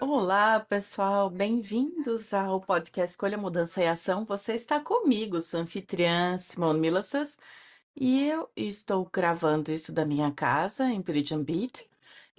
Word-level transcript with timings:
Olá, 0.00 0.60
pessoal, 0.60 1.30
bem-vindos 1.30 2.34
ao 2.34 2.60
podcast 2.60 3.12
Escolha 3.12 3.38
Mudança 3.38 3.82
e 3.82 3.86
Ação. 3.86 4.24
Você 4.26 4.54
está 4.54 4.78
comigo, 4.78 5.40
sou 5.40 5.60
anfitriã 5.60 6.36
Simone 6.36 6.78
Milassas, 6.78 7.38
e 7.96 8.28
eu 8.28 8.50
estou 8.54 9.08
gravando 9.10 9.72
isso 9.72 9.92
da 9.92 10.04
minha 10.04 10.30
casa 10.32 10.84
em 10.90 11.00
Peridian 11.02 11.42
Beach. 11.42 11.88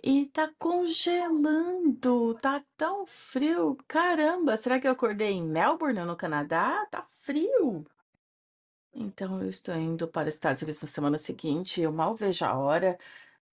E 0.03 0.27
tá 0.27 0.51
congelando, 0.59 2.35
tá 2.35 2.63
tão 2.77 3.07
frio. 3.07 3.76
Caramba, 3.87 4.55
será 4.57 4.79
que 4.79 4.87
eu 4.87 4.91
acordei 4.91 5.31
em 5.34 5.43
Melbourne, 5.43 6.05
no 6.05 6.15
Canadá? 6.15 6.85
Tá 6.91 7.03
frio. 7.21 7.85
Então 8.93 9.41
eu 9.41 9.49
estou 9.49 9.76
indo 9.76 10.07
para 10.07 10.27
os 10.27 10.35
Estados 10.35 10.62
Unidos 10.62 10.81
na 10.81 10.87
semana 10.87 11.17
seguinte. 11.17 11.81
Eu 11.81 11.91
mal 11.91 12.15
vejo 12.15 12.45
a 12.45 12.57
hora 12.57 12.98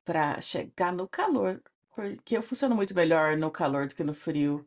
para 0.04 0.40
chegar 0.40 0.92
no 0.92 1.09
calor, 1.09 1.62
porque 1.95 2.37
eu 2.37 2.42
funciono 2.42 2.74
muito 2.74 2.95
melhor 2.95 3.37
no 3.37 3.50
calor 3.50 3.87
do 3.87 3.95
que 3.95 4.04
no 4.04 4.14
frio. 4.14 4.66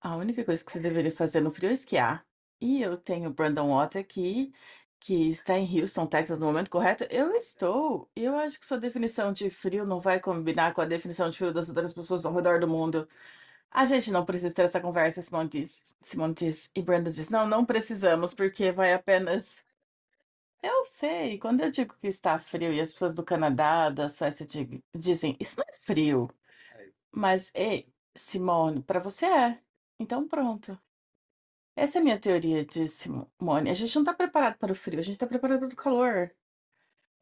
A 0.00 0.16
única 0.16 0.44
coisa 0.44 0.64
que 0.64 0.70
você 0.70 0.78
deveria 0.78 1.10
fazer 1.10 1.40
no 1.40 1.50
frio 1.50 1.70
é 1.70 1.72
esquiar. 1.72 2.24
E 2.60 2.82
eu 2.82 2.96
tenho 2.96 3.30
Brandon 3.32 3.70
Watt 3.70 3.98
aqui, 3.98 4.52
que 5.00 5.30
está 5.30 5.58
em 5.58 5.80
Houston, 5.80 6.06
Texas, 6.06 6.38
no 6.38 6.46
momento 6.46 6.70
correto. 6.70 7.04
Eu 7.10 7.34
estou. 7.36 8.08
E 8.16 8.24
eu 8.24 8.36
acho 8.36 8.60
que 8.60 8.66
sua 8.66 8.78
definição 8.78 9.32
de 9.32 9.50
frio 9.50 9.86
não 9.86 10.00
vai 10.00 10.20
combinar 10.20 10.74
com 10.74 10.80
a 10.80 10.86
definição 10.86 11.30
de 11.30 11.36
frio 11.38 11.52
das 11.52 11.68
outras 11.68 11.92
pessoas 11.92 12.24
ao 12.26 12.34
redor 12.34 12.60
do 12.60 12.68
mundo. 12.68 13.08
A 13.70 13.84
gente 13.86 14.12
não 14.12 14.24
precisa 14.24 14.54
ter 14.54 14.62
essa 14.62 14.80
conversa, 14.80 15.22
Simone 15.22 15.48
diz. 15.48 15.96
Simone 16.02 16.34
diz. 16.34 16.70
E 16.74 16.82
Brandon 16.82 17.10
diz: 17.10 17.30
Não, 17.30 17.46
não 17.48 17.64
precisamos, 17.66 18.34
porque 18.34 18.72
vai 18.72 18.92
apenas. 18.92 19.63
Eu 20.66 20.82
sei, 20.84 21.38
quando 21.38 21.60
eu 21.60 21.70
digo 21.70 21.94
que 22.00 22.06
está 22.08 22.38
frio 22.38 22.72
e 22.72 22.80
as 22.80 22.92
pessoas 22.92 23.12
do 23.14 23.22
Canadá, 23.24 23.90
da 23.90 24.08
Suécia 24.08 24.46
di- 24.46 24.82
dizem, 24.96 25.36
isso 25.38 25.58
não 25.58 25.64
é 25.68 25.72
frio. 25.74 26.28
Mas, 27.12 27.52
ei, 27.54 27.92
Simone, 28.16 28.82
para 28.82 29.00
você 29.00 29.26
é. 29.26 29.62
Então 29.98 30.28
pronto. 30.28 30.78
Essa 31.76 31.98
é 31.98 32.00
a 32.00 32.04
minha 32.04 32.20
teoria 32.20 32.64
de 32.64 32.88
Simone. 32.88 33.70
A 33.70 33.74
gente 33.74 33.94
não 33.96 34.02
está 34.02 34.14
preparado 34.14 34.58
para 34.58 34.72
o 34.72 34.74
frio, 34.76 34.98
a 35.00 35.02
gente 35.02 35.14
está 35.14 35.26
preparado 35.26 35.60
para 35.60 35.68
o 35.74 35.76
calor. 35.76 36.32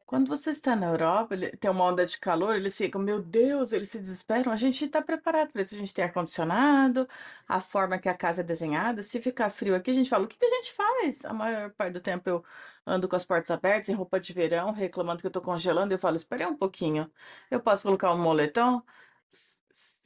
Quando 0.05 0.27
você 0.27 0.51
está 0.51 0.75
na 0.75 0.87
Europa, 0.87 1.35
tem 1.59 1.71
uma 1.71 1.85
onda 1.85 2.05
de 2.05 2.19
calor, 2.19 2.55
eles 2.55 2.77
ficam, 2.77 3.01
meu 3.01 3.21
Deus, 3.21 3.71
eles 3.71 3.89
se 3.89 3.99
desesperam. 3.99 4.51
A 4.51 4.55
gente 4.55 4.85
está 4.85 5.01
preparado 5.01 5.51
para 5.51 5.61
isso. 5.61 5.73
A 5.75 5.77
gente 5.77 5.93
tem 5.93 6.05
ar-condicionado, 6.05 7.07
a 7.47 7.59
forma 7.59 7.97
que 7.97 8.07
a 8.09 8.13
casa 8.13 8.41
é 8.41 8.43
desenhada. 8.43 9.01
Se 9.01 9.19
ficar 9.21 9.49
frio 9.49 9.75
aqui, 9.75 9.91
a 9.91 9.93
gente 9.93 10.09
fala, 10.09 10.25
o 10.25 10.27
que 10.27 10.37
que 10.37 10.45
a 10.45 10.49
gente 10.49 10.73
faz? 10.73 11.25
A 11.25 11.33
maior 11.33 11.71
parte 11.71 11.93
do 11.93 12.01
tempo 12.01 12.29
eu 12.29 12.43
ando 12.85 13.07
com 13.07 13.15
as 13.15 13.25
portas 13.25 13.49
abertas, 13.51 13.89
em 13.89 13.93
roupa 13.93 14.19
de 14.19 14.33
verão, 14.33 14.71
reclamando 14.71 15.21
que 15.21 15.25
eu 15.27 15.29
estou 15.29 15.41
congelando. 15.41 15.93
Eu 15.93 15.99
falo, 15.99 16.15
espere 16.15 16.45
um 16.45 16.55
pouquinho. 16.55 17.11
Eu 17.49 17.59
posso 17.61 17.83
colocar 17.83 18.13
um 18.13 18.21
moletom? 18.21 18.81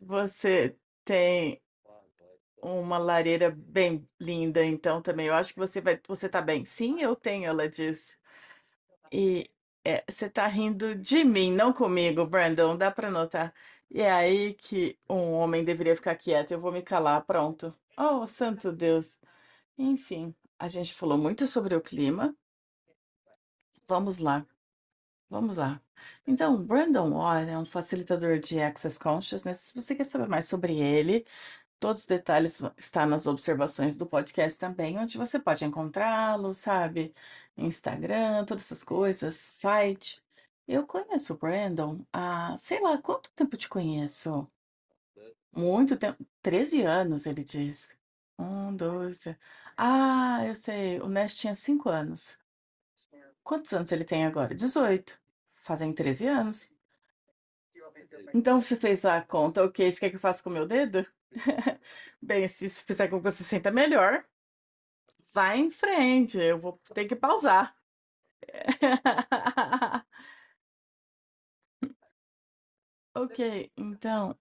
Você 0.02 0.76
tem 1.04 1.62
uma 2.62 2.98
lareira 2.98 3.52
bem 3.52 4.08
linda, 4.20 4.64
então 4.64 5.02
também. 5.02 5.28
Eu 5.28 5.34
acho 5.36 5.54
que 5.54 5.60
você 5.60 5.82
vai, 5.82 6.00
você 6.08 6.30
tá 6.30 6.42
bem. 6.42 6.66
Sim, 6.66 7.02
eu 7.02 7.16
tenho, 7.16 7.46
ela 7.46 7.68
diz. 7.70 8.18
É, 9.88 10.04
você 10.06 10.30
tá 10.30 10.46
rindo 10.48 10.94
de 10.96 11.24
mim, 11.24 11.50
não 11.50 11.72
comigo, 11.72 12.26
Brandon, 12.28 12.76
dá 12.78 12.92
pra 12.92 13.10
notar. 13.10 13.54
E 13.90 14.02
é 14.02 14.12
aí 14.12 14.54
que 14.54 15.00
um 15.10 15.32
homem 15.32 15.64
deveria 15.64 15.96
ficar 15.96 16.14
quieto. 16.18 16.52
Eu 16.52 16.60
vou 16.60 16.74
me 16.74 16.82
calar, 16.82 17.26
pronto. 17.26 17.74
Oh, 17.98 18.28
santo 18.28 18.74
Deus. 18.74 19.18
Enfim, 19.78 20.36
a 20.60 20.68
gente 20.68 20.94
falou 20.94 21.18
muito 21.18 21.48
sobre 21.48 21.74
o 21.74 21.80
clima. 21.80 22.36
Vamos 23.88 24.20
lá, 24.20 24.46
vamos 25.30 25.56
lá. 25.56 25.82
Então, 26.28 26.62
Brandon 26.62 27.10
Watt 27.12 27.50
é 27.50 27.58
um 27.58 27.64
facilitador 27.64 28.40
de 28.40 28.60
Access 28.62 29.00
Consciousness. 29.00 29.60
Se 29.60 29.76
você 29.76 29.96
quer 29.96 30.04
saber 30.04 30.28
mais 30.28 30.48
sobre 30.48 30.78
ele, 30.82 31.26
Todos 31.80 32.02
os 32.04 32.08
detalhes 32.08 32.62
estar 32.78 33.06
nas 33.06 33.28
observações 33.28 33.96
do 33.96 34.06
podcast 34.08 34.58
também, 34.58 34.98
onde 34.98 35.18
você 35.18 35.40
pode 35.40 35.64
encontrá-lo, 35.64 36.54
sabe? 36.54 37.14
Instagram, 37.56 38.46
todas 38.46 38.64
essas 38.66 38.84
coisas, 38.84 39.36
site. 39.36 40.24
Eu 40.68 40.86
conheço 40.86 41.34
o 41.34 41.38
Brandon 41.38 42.00
há, 42.12 42.56
sei 42.58 42.82
lá, 42.82 42.98
quanto 42.98 43.32
tempo 43.32 43.56
te 43.58 43.70
conheço? 43.70 44.48
Muito 45.52 45.98
tempo. 45.98 46.26
13 46.42 46.82
anos, 46.84 47.26
ele 47.26 47.44
diz. 47.44 47.98
Um, 48.38 48.76
dois. 48.76 49.22
três. 49.22 49.38
Ah, 49.76 50.44
eu 50.46 50.56
sei. 50.56 51.00
O 51.02 51.08
Nest 51.10 51.40
tinha 51.40 51.56
5 51.56 51.90
anos. 51.90 52.40
Quantos 53.44 53.74
anos 53.74 53.92
ele 53.92 54.04
tem 54.04 54.26
agora? 54.26 54.54
18. 54.54 55.20
Fazem 55.52 55.94
13 55.94 56.28
anos. 56.28 56.74
Então 58.34 58.62
você 58.62 58.76
fez 58.76 59.06
a 59.06 59.22
conta, 59.22 59.64
ok? 59.64 59.92
Você 59.92 60.00
quer 60.00 60.10
que 60.10 60.16
eu 60.16 60.20
faça 60.20 60.44
com 60.44 60.50
o 60.50 60.54
meu 60.54 60.68
dedo? 60.68 61.06
Bem, 62.22 62.48
se 62.48 62.66
isso 62.66 62.84
fizer 62.86 63.08
com 63.08 63.18
que 63.18 63.24
você 63.24 63.38
se 63.44 63.50
sinta 63.50 63.72
melhor, 63.72 64.24
vai 65.34 65.60
em 65.60 65.70
frente. 65.70 66.38
Eu 66.38 66.58
vou 66.58 66.80
ter 66.94 67.06
que 67.06 67.16
pausar. 67.16 67.76
Ok, 73.16 73.72
então 73.76 74.38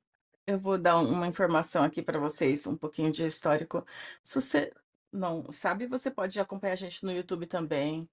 eu 0.47 0.59
vou 0.59 0.79
dar 0.79 0.99
uma 0.99 1.27
informação 1.27 1.83
aqui 1.85 2.03
para 2.03 2.19
vocês, 2.21 2.67
um 2.67 2.77
pouquinho 2.77 3.11
de 3.11 3.25
histórico. 3.27 3.85
Se 4.23 4.35
você 4.41 4.73
não 5.12 5.51
sabe, 5.53 5.87
você 5.87 6.11
pode 6.11 6.39
acompanhar 6.41 6.75
a 6.75 6.77
gente 6.77 7.05
no 7.05 7.11
YouTube 7.12 7.47
também. 7.47 8.09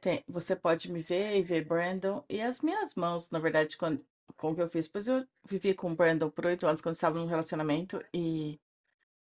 Tem- 0.00 0.24
você 0.28 0.56
pode 0.56 0.92
me 0.92 1.02
ver 1.02 1.36
e 1.38 1.42
ver 1.42 1.64
Brandon 1.66 2.24
e 2.28 2.40
as 2.42 2.60
minhas 2.62 2.94
mãos, 2.96 3.30
na 3.30 3.38
verdade, 3.40 3.76
quando, 3.78 4.04
com 4.36 4.50
o 4.52 4.54
que 4.54 4.62
eu 4.62 4.68
fiz. 4.68 4.88
Pois 4.88 5.08
eu 5.08 5.26
vivi 5.44 5.74
com 5.74 5.92
o 5.92 5.94
Brandon 5.96 6.30
por 6.30 6.46
oito 6.46 6.66
anos 6.66 6.80
quando 6.80 6.94
estava 6.94 7.18
num 7.18 7.26
relacionamento 7.26 8.02
e 8.12 8.60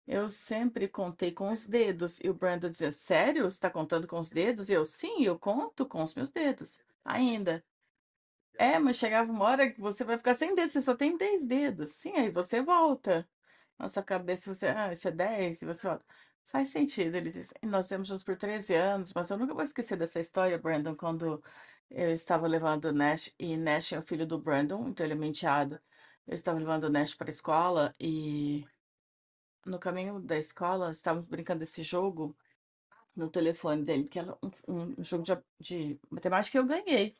Eu 0.07 0.29
sempre 0.29 0.87
contei 0.87 1.31
com 1.31 1.51
os 1.51 1.67
dedos. 1.67 2.19
E 2.21 2.29
o 2.29 2.33
Brandon 2.33 2.69
dizia: 2.69 2.91
Sério? 2.91 3.43
Você 3.43 3.57
está 3.57 3.69
contando 3.69 4.07
com 4.07 4.19
os 4.19 4.31
dedos? 4.31 4.69
E 4.69 4.73
eu: 4.73 4.85
Sim, 4.85 5.23
eu 5.23 5.37
conto 5.39 5.85
com 5.85 6.03
os 6.03 6.15
meus 6.15 6.29
dedos. 6.29 6.81
Ainda. 7.05 7.63
É, 8.57 8.77
mas 8.79 8.97
chegava 8.97 9.31
uma 9.31 9.45
hora 9.45 9.71
que 9.71 9.81
você 9.81 10.03
vai 10.03 10.17
ficar 10.17 10.33
sem 10.35 10.53
dedos, 10.53 10.73
você 10.73 10.81
só 10.81 10.95
tem 10.95 11.17
10 11.17 11.45
dedos. 11.45 11.91
Sim, 11.91 12.13
aí 12.15 12.29
você 12.31 12.61
volta. 12.61 13.27
Na 13.77 13.87
sua 13.87 14.03
cabeça 14.03 14.53
você, 14.53 14.67
ah, 14.67 14.91
isso 14.91 15.07
é 15.07 15.11
10, 15.11 15.61
e 15.63 15.65
você 15.65 15.87
volta. 15.87 16.05
Faz 16.45 16.69
sentido, 16.69 17.15
ele 17.15 17.31
disse. 17.31 17.53
Nós 17.63 17.87
temos 17.87 18.07
juntos 18.07 18.23
por 18.23 18.37
13 18.37 18.73
anos, 18.75 19.13
mas 19.13 19.29
eu 19.29 19.37
nunca 19.37 19.53
vou 19.53 19.63
esquecer 19.63 19.97
dessa 19.97 20.19
história, 20.19 20.57
Brandon, 20.57 20.95
quando 20.95 21.43
eu 21.89 22.11
estava 22.11 22.47
levando 22.47 22.85
o 22.85 22.93
Nash, 22.93 23.33
e 23.39 23.57
Nash 23.57 23.93
é 23.93 23.99
o 23.99 24.01
filho 24.03 24.25
do 24.27 24.39
Brandon, 24.39 24.89
então 24.89 25.05
ele 25.05 25.13
é 25.13 25.15
menteado. 25.17 25.79
Eu 26.27 26.35
estava 26.35 26.59
levando 26.59 26.85
o 26.85 26.89
Nash 26.89 27.13
para 27.15 27.29
a 27.29 27.31
escola 27.31 27.95
e. 27.99 28.65
No 29.65 29.77
caminho 29.79 30.19
da 30.21 30.37
escola, 30.37 30.91
estávamos 30.91 31.27
brincando 31.27 31.59
desse 31.59 31.83
jogo 31.83 32.35
no 33.15 33.29
telefone 33.29 33.83
dele, 33.85 34.05
que 34.09 34.19
era 34.19 34.37
um, 34.43 34.51
um- 34.99 35.03
jogo 35.03 35.23
de, 35.25 35.37
de 35.59 35.99
matemática 36.11 36.57
e 36.57 36.61
eu 36.61 36.65
ganhei. 36.67 37.15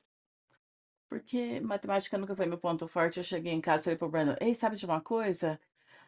Porque 1.09 1.59
matemática 1.61 2.17
nunca 2.17 2.35
foi 2.35 2.45
meu 2.45 2.57
ponto 2.57 2.87
forte. 2.89 3.17
Eu 3.19 3.23
cheguei 3.23 3.53
em 3.53 3.61
casa 3.61 3.83
e 3.83 3.85
falei 3.85 3.97
pro 3.97 4.09
Brandon, 4.09 4.35
ei, 4.41 4.53
sabe 4.55 4.75
de 4.75 4.85
uma 4.85 4.99
coisa? 5.01 5.59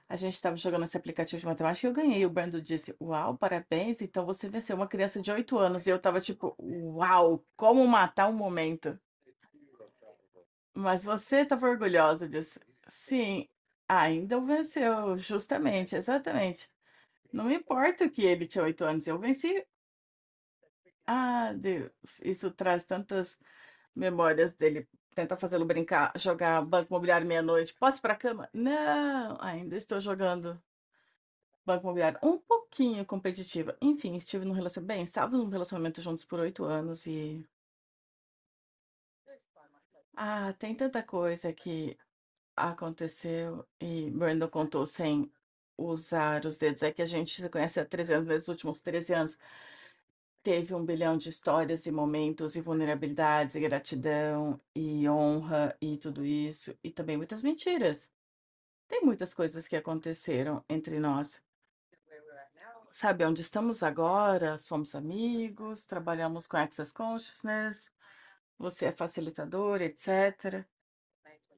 A 0.07 0.15
gente 0.15 0.33
estava 0.35 0.55
jogando 0.55 0.83
esse 0.83 0.95
aplicativo 0.95 1.39
de 1.39 1.45
matemática 1.45 1.87
e 1.87 1.89
eu 1.89 1.93
ganhei. 1.93 2.25
O 2.25 2.29
Brandon 2.29 2.59
disse, 2.61 2.95
uau, 3.01 3.37
parabéns, 3.37 4.01
então 4.01 4.25
você 4.25 4.47
venceu 4.47 4.75
uma 4.75 4.87
criança 4.87 5.19
de 5.19 5.31
8 5.31 5.57
anos. 5.57 5.87
E 5.87 5.89
eu 5.89 5.99
tava 5.99 6.21
tipo, 6.21 6.55
uau, 6.59 7.43
como 7.55 7.85
matar 7.87 8.27
um 8.27 8.33
momento. 8.33 8.99
Mas 10.73 11.03
você 11.03 11.37
estava 11.37 11.67
orgulhosa 11.69 12.27
disso. 12.29 12.59
Sim, 12.87 13.47
ainda 13.87 14.39
venceu, 14.41 15.17
justamente, 15.17 15.95
exatamente. 15.95 16.69
Não 17.33 17.51
importa 17.51 18.09
que 18.09 18.23
ele 18.23 18.45
tinha 18.45 18.63
oito 18.63 18.83
anos, 18.83 19.07
eu 19.07 19.17
venci. 19.17 19.65
Ah, 21.07 21.53
Deus, 21.53 21.91
isso 22.23 22.51
traz 22.51 22.85
tantas 22.85 23.39
memórias 23.95 24.53
dele. 24.53 24.87
Tenta 25.15 25.37
fazê-lo 25.37 25.65
brincar, 25.65 26.11
jogar 26.17 26.61
Banco 26.65 26.89
Imobiliário 26.91 27.25
meia-noite. 27.25 27.73
Posso 27.73 27.99
ir 27.99 28.01
pra 28.01 28.15
cama? 28.17 28.49
Não, 28.53 29.37
ainda 29.39 29.77
estou 29.77 29.99
jogando 30.01 30.61
Banco 31.65 31.83
Imobiliário 31.85 32.19
um 32.21 32.37
pouquinho 32.37 33.05
competitiva. 33.05 33.77
Enfim, 33.81 34.15
estive 34.17 34.43
num 34.43 34.53
relacionamento. 34.53 34.93
Bem, 34.93 35.03
estava 35.03 35.37
num 35.37 35.47
relacionamento 35.47 36.01
juntos 36.01 36.25
por 36.25 36.39
oito 36.39 36.65
anos 36.65 37.07
e. 37.07 37.47
Ah, 40.17 40.53
tem 40.59 40.75
tanta 40.75 41.01
coisa 41.01 41.53
que 41.53 41.97
aconteceu 42.55 43.65
e 43.79 44.09
Brandon 44.11 44.49
contou 44.49 44.85
sem 44.85 45.31
usar 45.77 46.45
os 46.45 46.57
dedos. 46.57 46.83
É 46.83 46.91
que 46.91 47.01
a 47.01 47.05
gente 47.05 47.41
se 47.41 47.49
conhece 47.49 47.79
há 47.79 47.85
13 47.85 48.13
anos, 48.15 48.27
nos 48.27 48.47
últimos 48.49 48.81
13 48.81 49.13
anos 49.13 49.37
teve 50.45 50.73
um 50.75 50.85
bilhão 50.85 51.17
de 51.17 51.29
histórias 51.29 51.85
e 51.87 51.91
momentos 51.91 52.55
e 52.55 52.61
vulnerabilidades 52.61 53.55
e 53.55 53.59
gratidão 53.59 54.61
e 54.75 55.09
honra 55.09 55.75
e 55.81 55.97
tudo 55.97 56.23
isso 56.25 56.77
e 56.83 56.91
também 56.91 57.17
muitas 57.17 57.43
mentiras. 57.43 58.11
Tem 58.87 59.01
muitas 59.03 59.33
coisas 59.33 59.67
que 59.67 59.75
aconteceram 59.77 60.63
entre 60.69 60.99
nós. 60.99 61.43
Sabe 62.91 63.25
onde 63.25 63.41
estamos 63.41 63.83
agora? 63.83 64.57
Somos 64.57 64.95
amigos, 64.95 65.85
trabalhamos 65.85 66.47
com 66.47 66.57
Access 66.57 66.93
Consciousness, 66.93 67.91
você 68.57 68.87
é 68.87 68.91
facilitador, 68.91 69.81
etc. 69.81 70.65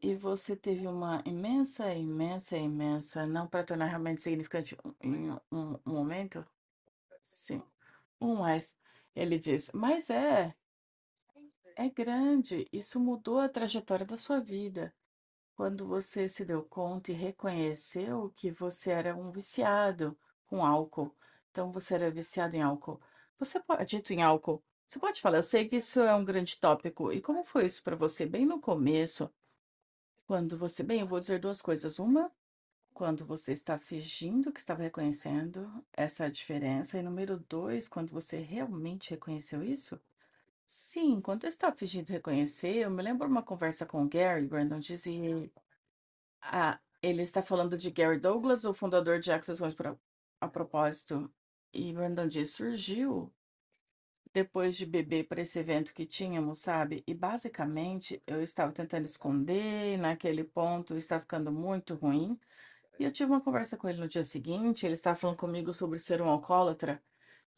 E 0.01 0.15
você 0.15 0.55
teve 0.55 0.87
uma 0.87 1.23
imensa, 1.25 1.93
imensa, 1.93 2.57
imensa, 2.57 3.27
não 3.27 3.47
para 3.47 3.63
tornar 3.65 3.87
realmente 3.87 4.21
significante 4.21 4.77
um, 5.03 5.33
um- 5.51 5.79
um 5.85 5.93
momento? 5.93 6.45
Sim, 7.23 7.61
um 8.19 8.35
mais. 8.35 8.77
Ele 9.15 9.37
diz, 9.39 9.71
mas 9.73 10.09
é, 10.09 10.53
é 11.75 11.89
grande, 11.89 12.67
isso 12.71 12.99
mudou 12.99 13.39
a 13.39 13.49
trajetória 13.49 14.05
da 14.05 14.17
sua 14.17 14.39
vida. 14.39 14.93
Quando 15.55 15.87
você 15.87 16.29
se 16.29 16.45
deu 16.45 16.63
conta 16.63 17.11
e 17.11 17.15
reconheceu 17.15 18.31
que 18.35 18.51
você 18.51 18.91
era 18.91 19.15
um 19.15 19.31
viciado 19.31 20.17
com 20.45 20.63
álcool. 20.65 21.15
Então, 21.51 21.71
você 21.71 21.95
era 21.95 22.11
viciado 22.11 22.55
em 22.55 22.61
álcool. 22.61 23.01
Você 23.39 23.59
pode, 23.59 23.85
dito 23.85 24.13
em 24.13 24.21
álcool, 24.21 24.63
você 24.87 24.99
pode 24.99 25.19
falar, 25.21 25.37
eu 25.39 25.43
sei 25.43 25.67
que 25.67 25.75
isso 25.77 25.99
é 25.99 26.15
um 26.15 26.23
grande 26.23 26.57
tópico. 26.59 27.11
E 27.11 27.21
como 27.21 27.43
foi 27.43 27.65
isso 27.65 27.83
para 27.83 27.95
você 27.95 28.25
bem 28.25 28.45
no 28.45 28.59
começo? 28.59 29.29
Quando 30.25 30.57
você, 30.57 30.83
bem, 30.83 31.01
eu 31.01 31.07
vou 31.07 31.19
dizer 31.19 31.39
duas 31.39 31.61
coisas. 31.61 31.99
Uma, 31.99 32.31
quando 32.97 33.27
você 33.27 33.53
está 33.53 33.77
fingindo 33.77 34.51
que 34.51 34.59
estava 34.59 34.81
reconhecendo, 34.81 35.71
essa 35.93 36.31
diferença. 36.31 36.97
E 36.97 37.03
número 37.03 37.37
dois, 37.47 37.87
quando 37.87 38.11
você 38.11 38.39
realmente 38.39 39.11
reconheceu 39.11 39.63
isso? 39.63 40.01
Sim, 40.65 41.21
quando 41.21 41.43
eu 41.43 41.49
estava 41.49 41.75
fingindo 41.77 42.11
reconhecer, 42.11 42.77
eu 42.77 42.89
me 42.89 43.03
lembro 43.03 43.27
uma 43.27 43.43
conversa 43.43 43.85
com 43.85 44.01
o 44.03 44.09
Gary, 44.09 44.47
Brandon 44.47 44.79
dizia, 44.79 45.47
ah, 46.41 46.79
ele 46.99 47.21
está 47.21 47.43
falando 47.43 47.77
de 47.77 47.91
Gary 47.91 48.19
Douglas, 48.19 48.65
o 48.65 48.73
fundador 48.73 49.19
de 49.19 49.31
Access 49.31 49.61
One, 49.63 49.75
a 50.41 50.47
propósito. 50.47 51.31
E 51.71 51.93
Brandon 51.93 52.27
diz, 52.27 52.53
surgiu 52.53 53.31
depois 54.33 54.75
de 54.75 54.87
beber 54.87 55.27
para 55.27 55.41
esse 55.41 55.59
evento 55.59 55.93
que 55.93 56.05
tínhamos, 56.07 56.57
sabe? 56.57 57.03
E 57.05 57.13
basicamente 57.13 58.23
eu 58.25 58.41
estava 58.41 58.71
tentando 58.71 59.05
esconder, 59.05 59.93
e 59.93 59.97
naquele 59.97 60.43
ponto 60.43 60.97
estava 60.97 61.21
ficando 61.21 61.51
muito 61.51 61.93
ruim. 61.93 62.39
E 62.99 63.03
eu 63.03 63.11
tive 63.11 63.31
uma 63.31 63.41
conversa 63.41 63.77
com 63.77 63.87
ele 63.87 63.99
no 63.99 64.07
dia 64.07 64.23
seguinte, 64.23 64.85
ele 64.85 64.93
estava 64.95 65.15
falando 65.17 65.37
comigo 65.37 65.71
sobre 65.73 65.99
ser 65.99 66.21
um 66.21 66.29
alcoólatra, 66.29 67.01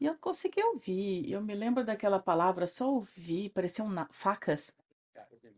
e 0.00 0.06
eu 0.06 0.16
consegui 0.18 0.62
ouvir. 0.62 1.30
Eu 1.30 1.42
me 1.42 1.54
lembro 1.54 1.84
daquela 1.84 2.18
palavra, 2.20 2.66
só 2.66 2.90
ouvi, 2.92 3.48
pareciam 3.50 3.88
na- 3.88 4.08
facas. 4.10 4.74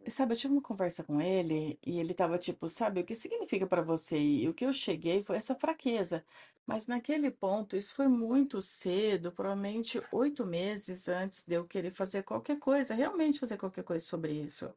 E 0.05 0.11
sabe, 0.11 0.33
eu 0.35 0.37
tive 0.39 0.55
uma 0.55 0.63
conversa 0.63 1.05
com 1.05 1.21
ele 1.21 1.79
e 1.85 1.99
ele 2.01 2.13
estava 2.13 2.39
tipo, 2.39 2.69
sabe, 2.69 3.01
o 3.01 3.05
que 3.05 3.15
significa 3.15 3.67
para 3.67 3.83
você? 3.83 4.19
E 4.19 4.49
o 4.49 4.55
que 4.55 4.65
eu 4.67 4.73
cheguei 4.73 5.23
foi 5.25 5.37
essa 5.37 5.55
fraqueza. 5.55 6.25
Mas 6.67 6.87
naquele 6.89 7.31
ponto, 7.31 7.77
isso 7.77 7.95
foi 7.95 8.09
muito 8.09 8.61
cedo, 8.63 9.33
provavelmente 9.33 10.01
oito 10.13 10.45
meses 10.47 11.09
antes 11.09 11.45
de 11.47 11.55
eu 11.55 11.67
querer 11.67 11.91
fazer 11.93 12.23
qualquer 12.25 12.59
coisa, 12.59 12.95
realmente 12.95 13.39
fazer 13.41 13.57
qualquer 13.59 13.85
coisa 13.85 14.05
sobre 14.05 14.33
isso. 14.33 14.73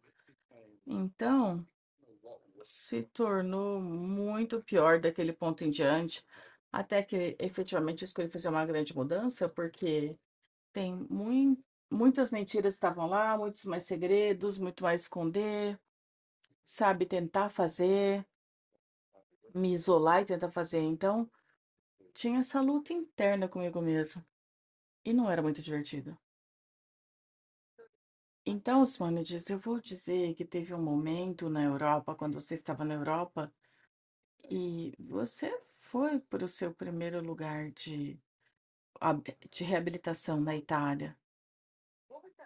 Então, 0.86 1.66
se 2.65 3.03
tornou 3.03 3.79
muito 3.81 4.62
pior 4.62 5.00
daquele 5.00 5.31
ponto 5.33 5.63
em 5.63 5.69
diante, 5.69 6.25
até 6.71 7.03
que 7.03 7.35
efetivamente 7.39 8.03
eu 8.03 8.06
escolhi 8.06 8.29
fazer 8.29 8.50
uma 8.50 8.65
grande 8.65 8.95
mudança, 8.95 9.47
porque 9.50 10.17
tem 10.73 10.95
mui 11.09 11.57
muitas 11.89 12.31
mentiras 12.31 12.73
estavam 12.73 13.07
lá, 13.07 13.38
muitos 13.38 13.65
mais 13.65 13.83
segredos, 13.85 14.57
muito 14.57 14.83
mais 14.83 15.01
esconder, 15.03 15.79
sabe, 16.63 17.06
tentar 17.06 17.50
fazer, 17.50 18.25
me 19.53 19.73
isolar 19.73 20.21
e 20.21 20.25
tentar 20.25 20.50
fazer. 20.51 20.81
Então, 20.81 21.29
tinha 22.13 22.39
essa 22.39 22.62
luta 22.62 22.94
interna 22.94 23.47
comigo 23.47 23.81
mesmo. 23.81 24.23
E 25.06 25.13
não 25.13 25.29
era 25.31 25.41
muito 25.41 25.62
divertido. 25.62 26.17
Então, 28.47 28.81
Osmanides, 28.81 29.50
eu 29.50 29.57
vou 29.57 29.80
dizer 29.81 30.36
que 30.36 30.45
teve 30.45 30.71
um 30.71 30.81
momento 30.81 31.50
na 31.50 31.63
Europa, 31.63 32.13
quando 32.13 32.39
você 32.39 32.53
estava 32.53 32.86
na 32.86 32.94
Europa, 32.94 33.51
e 34.44 34.94
você 35.00 35.51
foi 35.77 36.19
para 36.19 36.45
o 36.45 36.47
seu 36.47 36.71
primeiro 36.71 37.19
lugar 37.24 37.71
de, 37.71 38.19
de 39.50 39.63
reabilitação 39.63 40.39
na 40.39 40.56
Itália. 40.56 41.18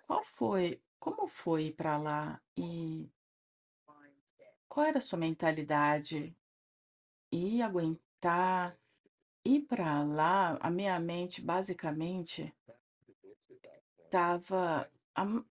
Qual 0.07 0.23
foi? 0.23 0.81
Como 0.97 1.27
foi 1.27 1.65
ir 1.65 1.73
para 1.73 1.97
lá? 1.97 2.41
E 2.55 3.09
qual 4.69 4.85
era 4.85 4.99
a 4.99 5.01
sua 5.01 5.19
mentalidade? 5.19 6.33
E 7.29 7.61
aguentar, 7.61 8.79
ir 9.43 9.63
para 9.63 10.01
lá, 10.01 10.57
a 10.61 10.71
minha 10.71 10.97
mente 10.97 11.41
basicamente 11.41 12.53
estava 14.05 14.89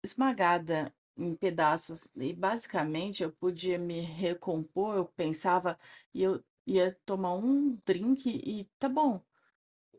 esmagada 0.03 0.95
em 1.17 1.35
pedaços 1.37 2.09
e 2.17 2.33
basicamente 2.33 3.23
eu 3.23 3.33
podia 3.33 3.79
me 3.79 4.01
recompor, 4.01 4.97
eu 4.97 5.07
pensava 5.07 5.79
e 6.13 6.23
eu 6.23 6.43
ia 6.67 6.99
tomar 7.05 7.35
um 7.35 7.77
drink 7.85 8.29
e 8.29 8.65
tá 8.79 8.89
bom. 8.89 9.23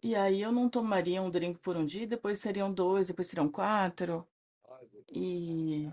E 0.04 0.16
aí 0.16 0.42
eu 0.42 0.52
não 0.52 0.70
tomaria 0.70 1.22
um 1.22 1.30
drink 1.30 1.60
por 1.60 1.76
um 1.76 1.86
dia, 1.86 2.08
depois 2.08 2.40
seriam 2.40 2.74
dois, 2.74 3.08
depois 3.08 3.28
seriam 3.28 3.50
quatro. 3.50 4.28
E 5.10 5.90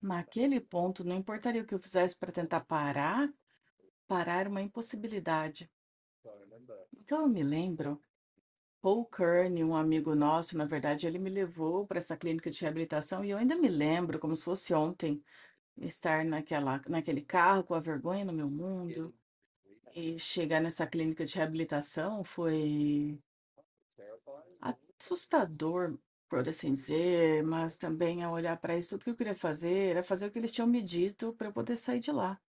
naquele 0.00 0.60
ponto, 0.60 1.04
não 1.04 1.16
importaria 1.16 1.62
o 1.62 1.66
que 1.66 1.74
eu 1.74 1.78
fizesse 1.78 2.16
para 2.16 2.32
tentar 2.32 2.60
parar, 2.60 3.32
parar 4.06 4.40
era 4.40 4.48
uma 4.48 4.62
impossibilidade. 4.62 5.70
Então 7.00 7.22
eu 7.22 7.28
me 7.28 7.42
lembro 7.42 8.00
Paul 8.86 9.04
Kearney, 9.06 9.64
um 9.64 9.74
amigo 9.74 10.14
nosso, 10.14 10.56
na 10.56 10.64
verdade, 10.64 11.08
ele 11.08 11.18
me 11.18 11.28
levou 11.28 11.84
para 11.84 11.98
essa 11.98 12.16
clínica 12.16 12.48
de 12.48 12.60
reabilitação 12.60 13.24
e 13.24 13.30
eu 13.30 13.36
ainda 13.36 13.56
me 13.56 13.68
lembro, 13.68 14.20
como 14.20 14.36
se 14.36 14.44
fosse 14.44 14.72
ontem, 14.72 15.20
estar 15.76 16.24
naquela, 16.24 16.80
naquele 16.88 17.20
carro 17.20 17.64
com 17.64 17.74
a 17.74 17.80
vergonha 17.80 18.24
no 18.24 18.32
meu 18.32 18.48
mundo 18.48 19.12
e 19.92 20.16
chegar 20.20 20.60
nessa 20.60 20.86
clínica 20.86 21.24
de 21.24 21.34
reabilitação 21.34 22.22
foi 22.22 23.18
assustador, 24.60 25.98
por 26.28 26.48
assim 26.48 26.72
dizer, 26.72 27.42
mas 27.42 27.76
também 27.76 28.22
ao 28.22 28.34
olhar 28.34 28.56
para 28.56 28.78
isso, 28.78 28.90
tudo 28.90 29.02
que 29.02 29.10
eu 29.10 29.16
queria 29.16 29.34
fazer 29.34 29.90
era 29.90 30.02
fazer 30.04 30.28
o 30.28 30.30
que 30.30 30.38
eles 30.38 30.52
tinham 30.52 30.68
me 30.68 30.80
dito 30.80 31.32
para 31.32 31.48
eu 31.48 31.52
poder 31.52 31.74
sair 31.74 31.98
de 31.98 32.12
lá. 32.12 32.40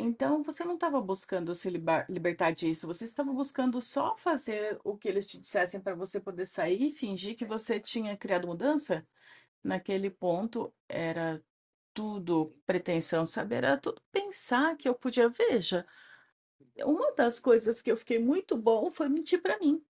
Então, 0.00 0.42
você 0.42 0.64
não 0.64 0.74
estava 0.74 1.00
buscando 1.00 1.54
se 1.54 1.68
libertar 2.08 2.52
disso, 2.52 2.86
você 2.86 3.04
estava 3.04 3.32
buscando 3.32 3.80
só 3.80 4.16
fazer 4.16 4.80
o 4.82 4.96
que 4.96 5.08
eles 5.08 5.26
te 5.26 5.38
dissessem 5.38 5.80
para 5.80 5.94
você 5.94 6.18
poder 6.18 6.46
sair 6.46 6.88
e 6.88 6.90
fingir 6.90 7.36
que 7.36 7.44
você 7.44 7.78
tinha 7.78 8.16
criado 8.16 8.46
mudança? 8.46 9.06
Naquele 9.62 10.08
ponto, 10.08 10.72
era 10.88 11.42
tudo 11.92 12.54
pretensão, 12.66 13.26
sabe? 13.26 13.56
Era 13.56 13.76
tudo 13.76 14.00
pensar 14.10 14.76
que 14.76 14.88
eu 14.88 14.94
podia. 14.94 15.28
Veja, 15.28 15.86
uma 16.78 17.12
das 17.12 17.38
coisas 17.38 17.82
que 17.82 17.92
eu 17.92 17.96
fiquei 17.96 18.18
muito 18.18 18.56
bom 18.56 18.90
foi 18.90 19.08
mentir 19.08 19.42
para 19.42 19.58
mim. 19.58 19.84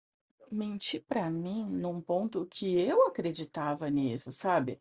Mentir 0.51 1.05
para 1.07 1.31
mim 1.31 1.65
num 1.71 2.01
ponto 2.01 2.47
que 2.47 2.81
eu 2.81 3.07
acreditava 3.07 3.89
nisso, 3.89 4.33
sabe? 4.33 4.81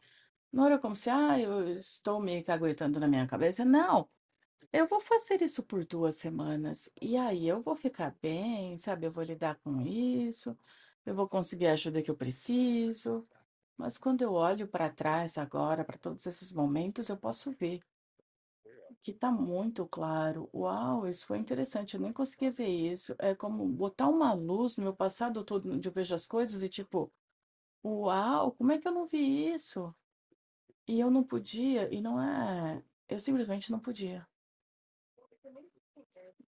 Não 0.51 0.65
era 0.65 0.79
como 0.79 0.95
se, 0.95 1.11
ah, 1.11 1.39
eu 1.39 1.69
estou 1.69 2.19
me 2.19 2.41
caguetando 2.41 2.99
na 2.99 3.07
minha 3.07 3.27
cabeça. 3.27 3.63
Não. 3.63 4.09
Eu 4.71 4.87
vou 4.87 4.99
fazer 4.99 5.41
isso 5.41 5.63
por 5.63 5.85
2 5.85 6.15
semanas, 6.15 6.89
e 7.01 7.17
aí 7.17 7.47
eu 7.47 7.61
vou 7.61 7.75
ficar 7.75 8.15
bem, 8.21 8.77
sabe, 8.77 9.05
eu 9.07 9.11
vou 9.11 9.23
lidar 9.23 9.55
com 9.63 9.81
isso, 9.81 10.57
eu 11.05 11.15
vou 11.15 11.27
conseguir 11.27 11.67
a 11.67 11.73
ajuda 11.73 12.01
que 12.01 12.11
eu 12.11 12.15
preciso. 12.15 13.27
Mas 13.77 13.97
quando 13.97 14.21
eu 14.23 14.33
olho 14.33 14.67
para 14.67 14.89
trás 14.89 15.37
agora, 15.37 15.83
para 15.85 15.97
todos 15.97 16.25
esses 16.27 16.51
momentos, 16.51 17.09
eu 17.09 17.17
posso 17.17 17.51
ver 17.53 17.81
que 19.01 19.11
está 19.11 19.31
muito 19.31 19.85
claro. 19.87 20.49
Uau, 20.53 21.07
isso 21.07 21.25
foi 21.25 21.37
interessante, 21.37 21.95
eu 21.95 22.01
nem 22.01 22.13
conseguia 22.13 22.51
ver 22.51 22.67
isso. 22.67 23.15
É 23.19 23.33
como 23.35 23.65
botar 23.67 24.07
uma 24.07 24.33
luz 24.33 24.77
no 24.77 24.83
meu 24.83 24.95
passado 24.95 25.43
todo, 25.43 25.71
onde 25.71 25.87
eu 25.87 25.91
vejo 25.93 26.13
as 26.15 26.25
coisas 26.27 26.61
e 26.63 26.69
tipo, 26.69 27.11
uau, 27.83 28.51
como 28.53 28.71
é 28.73 28.79
que 28.79 28.87
eu 28.87 28.91
não 28.93 29.07
vi 29.07 29.53
isso? 29.53 29.93
E 30.87 30.99
eu 30.99 31.11
não 31.11 31.23
podia, 31.23 31.93
e 31.93 32.01
não 32.01 32.21
é, 32.21 32.83
eu 33.09 33.19
simplesmente 33.19 33.71
não 33.71 33.79
podia. 33.79 34.27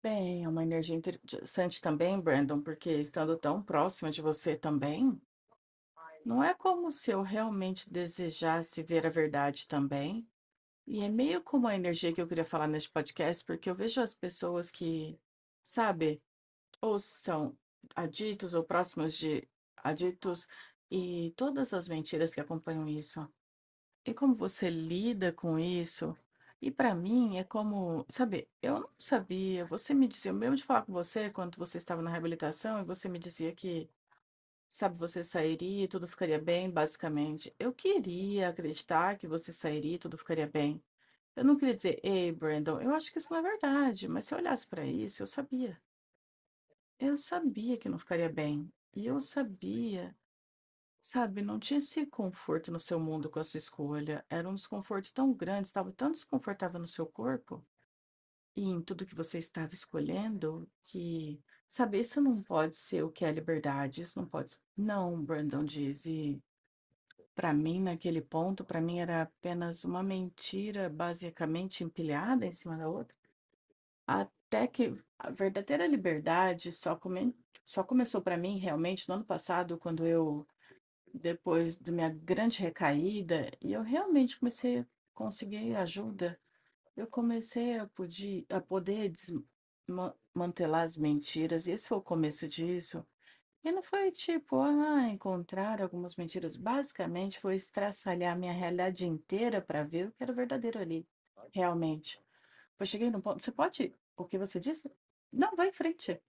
Bem, 0.02 0.44
é 0.44 0.48
uma 0.48 0.62
energia 0.62 0.94
interessante 0.94 1.80
também, 1.80 2.20
Brandon, 2.20 2.60
porque 2.60 2.92
estando 2.92 3.36
tão 3.36 3.62
próxima 3.62 4.10
de 4.10 4.22
você 4.22 4.56
também, 4.56 5.20
não 6.24 6.42
é 6.42 6.54
como 6.54 6.90
se 6.90 7.10
eu 7.10 7.22
realmente 7.22 7.90
desejasse 7.90 8.82
ver 8.82 9.06
a 9.06 9.10
verdade 9.10 9.66
também. 9.66 10.26
E 10.86 11.00
é 11.00 11.08
meio 11.08 11.42
como 11.42 11.66
a 11.66 11.74
energia 11.74 12.12
que 12.12 12.20
eu 12.20 12.28
queria 12.28 12.44
falar 12.44 12.68
neste 12.68 12.90
podcast, 12.90 13.44
porque 13.44 13.68
eu 13.68 13.74
vejo 13.74 14.00
as 14.00 14.14
pessoas 14.14 14.70
que, 14.70 15.18
sabe, 15.62 16.22
ou 16.80 16.98
são 16.98 17.56
aditos 17.94 18.54
ou 18.54 18.62
próximos 18.62 19.16
de 19.16 19.48
aditos 19.76 20.48
e 20.90 21.32
todas 21.36 21.72
as 21.74 21.88
mentiras 21.88 22.34
que 22.34 22.40
acompanham 22.40 22.86
isso. 22.88 23.28
E 24.04 24.14
como 24.14 24.34
você 24.34 24.70
lida 24.70 25.32
com 25.32 25.58
isso? 25.58 26.16
E 26.60 26.70
para 26.70 26.94
mim 26.94 27.38
é 27.38 27.44
como, 27.44 28.04
sabe, 28.08 28.48
eu 28.62 28.80
não 28.80 28.90
sabia, 28.98 29.64
você 29.66 29.94
me 29.94 30.08
dizia, 30.08 30.30
eu 30.30 30.34
mesmo 30.34 30.56
de 30.56 30.64
falar 30.64 30.82
com 30.82 30.92
você 30.92 31.30
quando 31.30 31.56
você 31.58 31.78
estava 31.78 32.02
na 32.02 32.10
reabilitação 32.10 32.80
e 32.80 32.84
você 32.84 33.08
me 33.08 33.18
dizia 33.18 33.52
que, 33.54 33.88
sabe, 34.68 34.96
você 34.98 35.24
sairia 35.24 35.84
e 35.84 35.88
tudo 35.88 36.08
ficaria 36.08 36.38
bem, 36.40 36.70
basicamente. 36.70 37.54
Eu 37.58 37.72
queria 37.72 38.48
acreditar 38.50 39.18
que 39.18 39.26
você 39.26 39.52
sairia 39.52 39.96
e 39.96 39.98
tudo 39.98 40.18
ficaria 40.18 40.46
bem. 40.46 40.82
Eu 41.36 41.44
não 41.44 41.56
queria 41.56 41.74
dizer, 41.76 42.00
ei, 42.02 42.32
Brandon, 42.32 42.80
eu 42.80 42.94
acho 42.94 43.12
que 43.12 43.18
isso 43.18 43.32
não 43.32 43.40
é 43.40 43.42
verdade, 43.42 44.08
mas 44.08 44.24
se 44.26 44.34
eu 44.34 44.38
olhasse 44.38 44.66
para 44.66 44.86
isso, 44.86 45.22
eu 45.22 45.26
sabia. 45.26 45.78
Eu 46.98 47.16
sabia 47.16 47.76
que 47.76 47.88
não 47.88 47.98
ficaria 47.98 48.28
bem. 48.28 48.70
E 48.94 49.06
eu 49.06 49.20
sabia, 49.20 50.14
sabe, 51.06 51.40
não 51.40 51.58
tinha 51.58 51.78
esse 51.78 52.04
conforto 52.06 52.72
no 52.72 52.80
seu 52.80 52.98
mundo 52.98 53.30
com 53.30 53.38
a 53.38 53.44
sua 53.44 53.58
escolha. 53.58 54.24
Era 54.28 54.48
um 54.48 54.54
desconforto 54.54 55.12
tão 55.14 55.32
grande, 55.32 55.68
estava 55.68 55.92
tão 55.92 56.10
desconfortável 56.10 56.80
no 56.80 56.86
seu 56.86 57.06
corpo 57.06 57.64
e 58.56 58.64
em 58.64 58.80
tudo 58.80 59.06
que 59.06 59.14
você 59.14 59.38
estava 59.38 59.72
escolhendo 59.72 60.68
que, 60.82 61.40
sabe, 61.68 62.00
isso 62.00 62.20
não 62.20 62.42
pode 62.42 62.76
ser 62.76 63.04
o 63.04 63.10
que 63.10 63.24
é 63.24 63.30
liberdade, 63.30 64.02
isso 64.02 64.20
não 64.20 64.26
pode. 64.26 64.56
Não, 64.76 65.22
Brandon 65.22 65.64
diz. 65.64 66.06
E 66.06 66.42
para 67.36 67.52
mim, 67.54 67.80
naquele 67.82 68.20
ponto, 68.20 68.64
para 68.64 68.80
mim 68.80 68.98
era 68.98 69.22
apenas 69.22 69.84
uma 69.84 70.02
mentira 70.02 70.88
basicamente 70.88 71.84
empilhada 71.84 72.46
em 72.46 72.52
cima 72.52 72.76
da 72.76 72.88
outra. 72.88 73.16
Até 74.04 74.66
que 74.66 74.92
a 75.18 75.30
verdadeira 75.30 75.86
liberdade 75.86 76.72
só, 76.72 76.96
come... 76.96 77.32
só 77.64 77.84
começou 77.84 78.20
para 78.20 78.36
mim 78.36 78.58
realmente 78.58 79.08
no 79.08 79.14
ano 79.16 79.24
passado, 79.24 79.78
quando 79.78 80.04
eu, 80.04 80.46
depois 81.16 81.76
da 81.76 81.92
minha 81.92 82.08
grande 82.10 82.60
recaída, 82.60 83.50
e 83.60 83.72
eu 83.72 83.82
realmente 83.82 84.38
comecei 84.38 84.80
a 84.80 84.86
conseguir 85.14 85.74
ajuda, 85.76 86.38
eu 86.96 87.06
comecei 87.06 87.78
a, 87.78 87.86
poder, 87.86 88.46
a 88.50 88.60
poder 88.60 89.12
desmantelar 89.86 90.82
as 90.82 90.96
mentiras, 90.96 91.66
e 91.66 91.72
esse 91.72 91.88
foi 91.88 91.98
o 91.98 92.02
começo 92.02 92.48
disso. 92.48 93.06
E 93.64 93.72
não 93.72 93.82
foi 93.82 94.12
tipo, 94.12 94.60
ah, 94.60 95.08
encontrar 95.08 95.82
algumas 95.82 96.14
mentiras. 96.14 96.56
Basicamente 96.56 97.40
foi 97.40 97.56
estraçalhar 97.56 98.38
minha 98.38 98.52
realidade 98.52 99.08
inteira 99.08 99.60
para 99.60 99.82
ver 99.82 100.06
o 100.06 100.12
que 100.12 100.22
era 100.22 100.32
verdadeiro 100.32 100.78
ali, 100.78 101.04
realmente. 101.52 102.20
Eu 102.78 102.86
cheguei 102.86 103.10
num 103.10 103.20
ponto. 103.20 103.42
Você 103.42 103.50
pode. 103.50 103.92
O 104.16 104.24
que 104.24 104.38
você 104.38 104.60
disse? 104.60 104.90
Não, 105.32 105.56
vai 105.56 105.68
em 105.68 105.72
frente. 105.72 106.20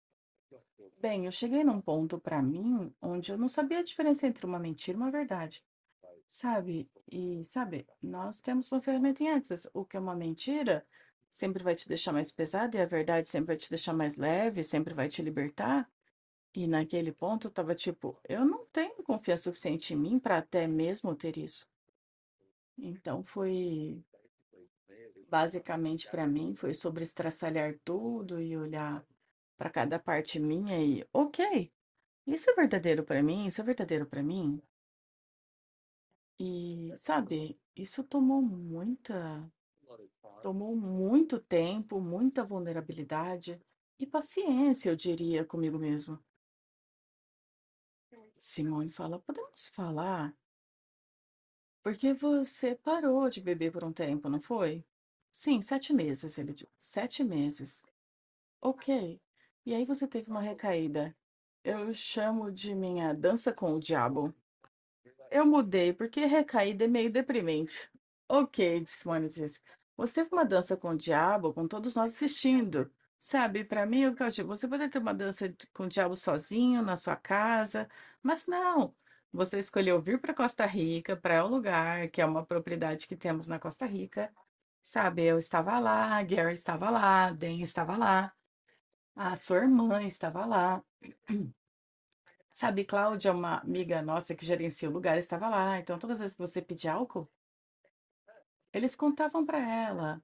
Bem, 0.99 1.25
eu 1.25 1.31
cheguei 1.31 1.63
num 1.63 1.79
ponto 1.79 2.19
para 2.19 2.41
mim 2.41 2.91
onde 3.01 3.31
eu 3.31 3.37
não 3.37 3.47
sabia 3.47 3.79
a 3.79 3.83
diferença 3.83 4.25
entre 4.25 4.45
uma 4.45 4.57
mentira 4.57 4.97
e 4.97 5.01
uma 5.01 5.11
verdade. 5.11 5.63
Sabe? 6.27 6.89
E, 7.09 7.43
sabe, 7.45 7.87
nós 8.01 8.41
temos 8.41 8.71
uma 8.71 8.81
ferramenta 8.81 9.23
em 9.23 9.29
Access. 9.29 9.69
O 9.73 9.85
que 9.85 9.95
é 9.95 9.99
uma 9.99 10.15
mentira 10.15 10.85
sempre 11.29 11.63
vai 11.63 11.75
te 11.75 11.87
deixar 11.87 12.11
mais 12.11 12.31
pesado 12.31 12.75
e 12.75 12.81
a 12.81 12.85
verdade 12.85 13.29
sempre 13.29 13.47
vai 13.47 13.57
te 13.57 13.69
deixar 13.69 13.93
mais 13.93 14.17
leve, 14.17 14.63
sempre 14.63 14.93
vai 14.93 15.07
te 15.07 15.21
libertar. 15.21 15.89
E 16.53 16.67
naquele 16.67 17.11
ponto 17.11 17.47
eu 17.47 17.51
tava 17.51 17.75
tipo, 17.75 18.19
eu 18.27 18.43
não 18.43 18.65
tenho 18.65 19.03
confiança 19.03 19.43
suficiente 19.43 19.93
em 19.93 19.97
mim 19.97 20.19
para 20.19 20.39
até 20.39 20.65
mesmo 20.65 21.15
ter 21.15 21.37
isso. 21.37 21.67
Então 22.77 23.23
foi 23.23 24.03
basicamente 25.29 26.09
para 26.09 26.25
mim 26.25 26.55
foi 26.55 26.73
sobre 26.73 27.03
estraçalhar 27.03 27.77
tudo 27.83 28.41
e 28.41 28.57
olhar 28.57 29.05
para 29.57 29.69
cada 29.69 29.99
parte 29.99 30.39
minha 30.39 30.79
e, 30.83 31.07
ok, 31.13 31.71
isso 32.27 32.49
é 32.51 32.55
verdadeiro 32.55 33.03
para 33.03 33.23
mim, 33.23 33.47
isso 33.47 33.61
é 33.61 33.63
verdadeiro 33.63 34.05
para 34.05 34.23
mim. 34.23 34.61
E, 36.39 36.93
sabe, 36.97 37.59
isso 37.75 38.03
tomou 38.03 38.41
muita, 38.41 39.51
tomou 40.41 40.75
muito 40.75 41.39
tempo, 41.39 41.99
muita 42.01 42.43
vulnerabilidade 42.43 43.59
e 43.99 44.05
paciência, 44.07 44.89
eu 44.89 44.95
diria, 44.95 45.45
comigo 45.45 45.77
mesmo. 45.79 46.19
Simone 48.39 48.89
fala, 48.89 49.19
podemos 49.19 49.67
falar? 49.67 50.35
Porque 51.81 52.13
você 52.13 52.75
parou 52.75 53.29
de 53.29 53.41
beber 53.41 53.71
por 53.71 53.83
um 53.83 53.91
tempo, 53.91 54.29
não 54.29 54.39
foi? 54.39 54.85
Sim, 55.31 55.61
sete 55.61 55.93
meses, 55.93 56.37
ele 56.37 56.53
disse. 56.53 56.71
Sete 56.77 57.23
meses. 57.23 57.83
Ok. 58.61 59.19
E 59.67 59.75
aí 59.75 59.83
você 59.83 60.07
teve 60.07 60.31
uma 60.31 60.39
recaída. 60.39 61.13
Eu 61.61 61.93
chamo 61.93 62.49
de 62.49 62.73
minha 62.73 63.13
dança 63.13 63.51
com 63.51 63.73
o 63.73 63.79
diabo. 63.81 64.33
Eu 65.29 65.45
mudei, 65.45 65.91
porque 65.91 66.25
recaída 66.25 66.85
é 66.85 66.87
meio 66.87 67.11
deprimente. 67.11 67.91
Ok, 68.29 68.85
Simone 68.87 69.27
disse. 69.27 69.61
Você 69.97 70.23
teve 70.23 70.29
uma 70.33 70.45
dança 70.45 70.77
com 70.77 70.91
o 70.91 70.97
diabo, 70.97 71.53
com 71.53 71.67
todos 71.67 71.95
nós 71.95 72.13
assistindo. 72.13 72.89
Sabe, 73.19 73.65
para 73.65 73.85
mim, 73.85 74.03
eu 74.03 74.29
digo, 74.29 74.47
você 74.47 74.69
pode 74.69 74.87
ter 74.87 74.99
uma 74.99 75.13
dança 75.13 75.53
com 75.73 75.83
o 75.83 75.89
diabo 75.89 76.15
sozinho, 76.15 76.81
na 76.81 76.95
sua 76.95 77.17
casa, 77.17 77.89
mas 78.23 78.47
não. 78.47 78.95
Você 79.33 79.59
escolheu 79.59 80.01
vir 80.01 80.21
para 80.21 80.33
Costa 80.33 80.65
Rica, 80.65 81.17
para 81.17 81.45
um 81.45 81.49
lugar 81.49 82.07
que 82.07 82.21
é 82.21 82.25
uma 82.25 82.45
propriedade 82.45 83.05
que 83.05 83.17
temos 83.17 83.49
na 83.49 83.59
Costa 83.59 83.85
Rica. 83.85 84.33
Sabe, 84.81 85.23
eu 85.25 85.37
estava 85.37 85.77
lá, 85.77 86.23
Gary 86.23 86.53
estava 86.53 86.89
lá, 86.89 87.33
Dan 87.33 87.59
estava 87.59 87.97
lá, 87.97 88.33
a 89.17 89.35
sua 89.35 89.57
irmã 89.57 90.03
estava 90.03 90.45
lá. 90.45 90.83
Sabe, 92.51 92.85
Cláudia, 92.85 93.33
uma 93.33 93.57
amiga 93.59 94.01
nossa 94.01 94.35
que 94.35 94.45
gerencia 94.45 94.89
o 94.89 94.93
lugar, 94.93 95.17
estava 95.17 95.49
lá. 95.49 95.79
Então, 95.79 95.97
todas 95.97 96.17
as 96.17 96.21
vezes 96.21 96.37
que 96.37 96.41
você 96.41 96.61
pedia 96.61 96.93
álcool, 96.93 97.27
eles 98.71 98.95
contavam 98.95 99.45
para 99.45 99.59
ela. 99.59 100.21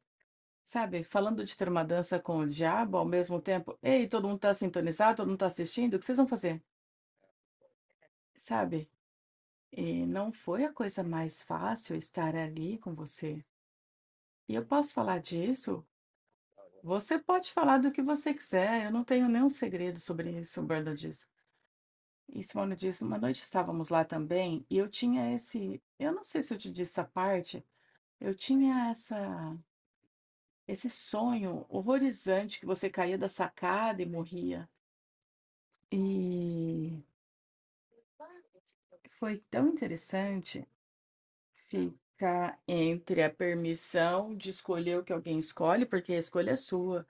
Sabe, 0.63 1.03
falando 1.03 1.43
de 1.43 1.57
ter 1.57 1.67
uma 1.67 1.83
dança 1.83 2.19
com 2.19 2.37
o 2.39 2.47
diabo 2.47 2.97
ao 2.97 3.05
mesmo 3.05 3.41
tempo. 3.41 3.77
Ei, 3.81 4.07
todo 4.07 4.27
mundo 4.27 4.39
tá 4.39 4.53
sintonizado, 4.53 5.17
todo 5.17 5.27
mundo 5.27 5.39
tá 5.39 5.47
assistindo, 5.47 5.95
o 5.95 5.99
que 5.99 6.05
vocês 6.05 6.17
vão 6.17 6.27
fazer? 6.27 6.63
Sabe? 8.37 8.89
E 9.71 10.05
não 10.05 10.31
foi 10.31 10.63
a 10.65 10.71
coisa 10.71 11.03
mais 11.03 11.41
fácil 11.41 11.95
estar 11.95 12.35
ali 12.35 12.77
com 12.77 12.93
você. 12.93 13.43
E 14.47 14.55
eu 14.55 14.65
posso 14.65 14.93
falar 14.93 15.19
disso? 15.19 15.85
Você 16.83 17.17
pode 17.17 17.49
falar 17.53 17.77
do 17.77 17.93
que 17.93 18.01
você 18.01 18.33
quiser, 18.33 18.85
eu 18.85 18.91
não 18.91 19.05
tenho 19.05 19.29
nenhum 19.29 19.47
segredo 19.47 20.01
sobre 20.01 20.37
isso, 20.37 20.61
Brenda 20.61 20.93
disse. 20.93 21.25
E 22.27 22.43
Simone 22.43 22.75
disse, 22.75 23.05
uma 23.05 23.17
noite 23.17 23.41
estávamos 23.41 23.87
lá 23.87 24.03
também, 24.03 24.65
e 24.69 24.77
eu 24.77 24.89
tinha 24.89 25.33
esse, 25.33 25.81
eu 25.97 26.11
não 26.11 26.25
sei 26.25 26.41
se 26.41 26.53
eu 26.53 26.57
te 26.57 26.69
disse 26.69 26.91
essa 26.99 27.05
parte, 27.05 27.65
eu 28.19 28.35
tinha 28.35 28.89
essa 28.89 29.57
esse 30.67 30.89
sonho 30.89 31.65
horrorizante 31.69 32.59
que 32.59 32.65
você 32.65 32.89
caía 32.89 33.17
da 33.17 33.27
sacada 33.27 34.01
e 34.01 34.05
morria. 34.05 34.69
E 35.91 37.01
foi 39.07 39.37
tão 39.49 39.67
interessante 39.69 40.67
ficar 42.13 42.59
entre 42.67 43.23
a 43.23 43.29
permissão 43.29 44.35
de 44.35 44.49
escolher 44.49 44.99
o 44.99 45.03
que 45.03 45.13
alguém 45.13 45.39
escolhe, 45.39 45.85
porque 45.85 46.13
a 46.13 46.19
escolha 46.19 46.51
é 46.51 46.55
sua, 46.55 47.05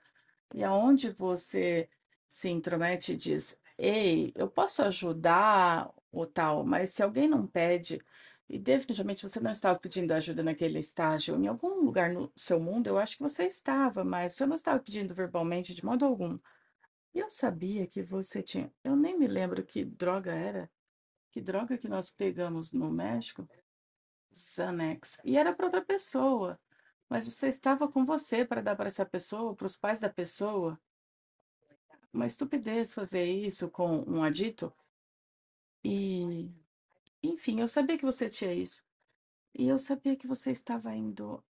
e 0.54 0.64
aonde 0.64 1.12
você 1.12 1.90
se 2.28 2.50
intromete 2.50 3.14
e 3.14 3.18
diz: 3.18 3.60
Ei, 3.78 4.32
eu 4.36 4.48
posso 4.50 4.82
ajudar 4.84 5.94
ou 6.12 6.26
tal, 6.26 6.66
mas 6.66 6.92
se 6.92 7.04
alguém 7.04 7.28
não 7.28 7.46
pede, 7.48 8.02
e 8.50 8.60
definitivamente 8.60 9.24
você 9.24 9.40
não 9.40 9.52
estava 9.52 9.80
pedindo 9.80 10.12
ajuda 10.12 10.44
naquele 10.44 10.80
estágio, 10.80 11.36
em 11.36 11.48
algum 11.48 11.84
lugar 11.84 12.12
no 12.12 12.32
seu 12.36 12.60
mundo, 12.60 12.88
eu 12.88 12.98
acho 12.98 13.18
que 13.18 13.24
você 13.24 13.46
estava, 13.46 14.04
mas 14.04 14.34
você 14.34 14.46
não 14.46 14.56
estava 14.56 14.80
pedindo 14.80 15.14
verbalmente 15.14 15.74
de 15.74 15.86
modo 15.86 16.06
algum. 16.06 16.38
E 17.14 17.20
eu 17.20 17.30
sabia 17.30 17.88
que 17.88 18.02
você 18.02 18.42
tinha. 18.42 18.72
Eu 18.84 18.96
nem 18.96 19.18
me 19.18 19.28
lembro 19.28 19.64
que 19.64 19.86
droga 19.86 20.34
era. 20.34 20.70
Que 21.32 21.42
droga 21.42 21.78
que 21.78 21.88
nós 21.88 22.10
pegamos 22.12 22.72
no 22.74 22.92
México? 22.92 23.48
Xanax. 24.34 25.22
E 25.24 25.38
era 25.38 25.54
para 25.54 25.66
outra 25.66 25.82
pessoa. 25.82 26.60
Mas 27.10 27.26
você 27.26 27.48
estava 27.48 27.88
com 27.88 28.04
você 28.06 28.44
para 28.44 28.62
dar 28.62 28.76
para 28.76 28.88
essa 28.88 29.06
pessoa, 29.06 29.56
para 29.56 29.68
os 29.68 29.78
pais 29.78 30.00
da 30.00 30.10
pessoa. 30.10 30.80
Uma 32.12 32.26
estupidez 32.26 32.94
fazer 32.94 33.26
isso 33.26 33.70
com 33.70 34.04
um 34.08 34.24
adito. 34.24 34.74
E, 35.84 36.50
enfim, 37.22 37.60
eu 37.60 37.68
sabia 37.68 37.98
que 37.98 38.06
você 38.06 38.30
tinha 38.30 38.54
isso. 38.54 38.86
E 39.54 39.68
eu 39.68 39.78
sabia 39.78 40.16
que 40.16 40.28
você 40.28 40.52
estava 40.52 40.96
indo 40.96 41.44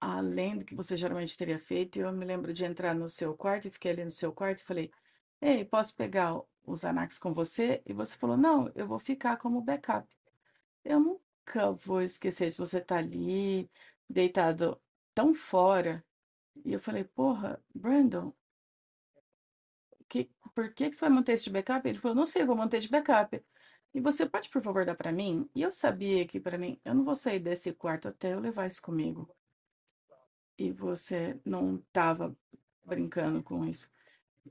além 0.00 0.58
do 0.58 0.64
que 0.64 0.74
você 0.74 0.96
geralmente 0.96 1.36
teria 1.36 1.58
feito. 1.58 1.96
E 1.96 2.00
eu 2.02 2.12
me 2.12 2.24
lembro 2.24 2.52
de 2.52 2.64
entrar 2.64 2.94
no 2.94 3.08
seu 3.08 3.36
quarto 3.36 3.66
e 3.66 3.70
fiquei 3.70 3.92
ali 3.92 4.04
no 4.04 4.10
seu 4.10 4.32
quarto 4.32 4.58
e 4.58 4.64
falei: 4.64 4.90
Ei, 5.40 5.64
posso 5.64 5.94
pegar 5.96 6.40
os 6.64 6.80
Xanax 6.80 7.18
com 7.18 7.32
você? 7.32 7.82
E 7.86 7.92
você 7.92 8.16
falou: 8.16 8.36
Não, 8.36 8.70
eu 8.74 8.86
vou 8.86 8.98
ficar 8.98 9.36
como 9.36 9.60
backup. 9.60 10.08
Eu 10.84 11.21
nunca 11.42 11.72
vou 11.72 12.02
esquecer 12.02 12.50
de 12.50 12.58
você 12.58 12.78
estar 12.78 12.98
ali, 12.98 13.70
deitado 14.08 14.80
tão 15.14 15.34
fora. 15.34 16.04
E 16.64 16.72
eu 16.72 16.80
falei, 16.80 17.04
porra, 17.04 17.62
Brandon, 17.74 18.32
que, 20.08 20.30
por 20.54 20.72
que, 20.74 20.90
que 20.90 20.96
você 20.96 21.00
vai 21.02 21.10
manter 21.10 21.32
esse 21.32 21.50
backup? 21.50 21.88
Ele 21.88 21.98
falou, 21.98 22.14
não 22.14 22.26
sei, 22.26 22.44
vou 22.44 22.56
manter 22.56 22.80
de 22.80 22.88
backup. 22.88 23.42
E 23.94 24.00
você 24.00 24.26
pode, 24.28 24.48
por 24.50 24.62
favor, 24.62 24.84
dar 24.84 24.94
para 24.94 25.12
mim? 25.12 25.48
E 25.54 25.62
eu 25.62 25.72
sabia 25.72 26.26
que 26.26 26.40
para 26.40 26.58
mim, 26.58 26.80
eu 26.84 26.94
não 26.94 27.04
vou 27.04 27.14
sair 27.14 27.40
desse 27.40 27.72
quarto 27.72 28.08
até 28.08 28.32
eu 28.32 28.40
levar 28.40 28.66
isso 28.66 28.80
comigo. 28.80 29.28
E 30.58 30.70
você 30.72 31.38
não 31.44 31.76
estava 31.76 32.36
brincando 32.84 33.42
com 33.42 33.64
isso. 33.64 33.90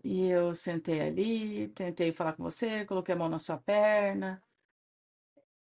E 0.04 0.28
eu 0.28 0.54
sentei 0.56 1.02
ali, 1.02 1.70
tentei 1.70 2.14
falar 2.14 2.34
com 2.34 2.44
você, 2.44 2.86
coloquei 2.86 3.14
a 3.14 3.18
mão 3.18 3.30
na 3.30 3.38
sua 3.40 3.58
perna 3.58 4.42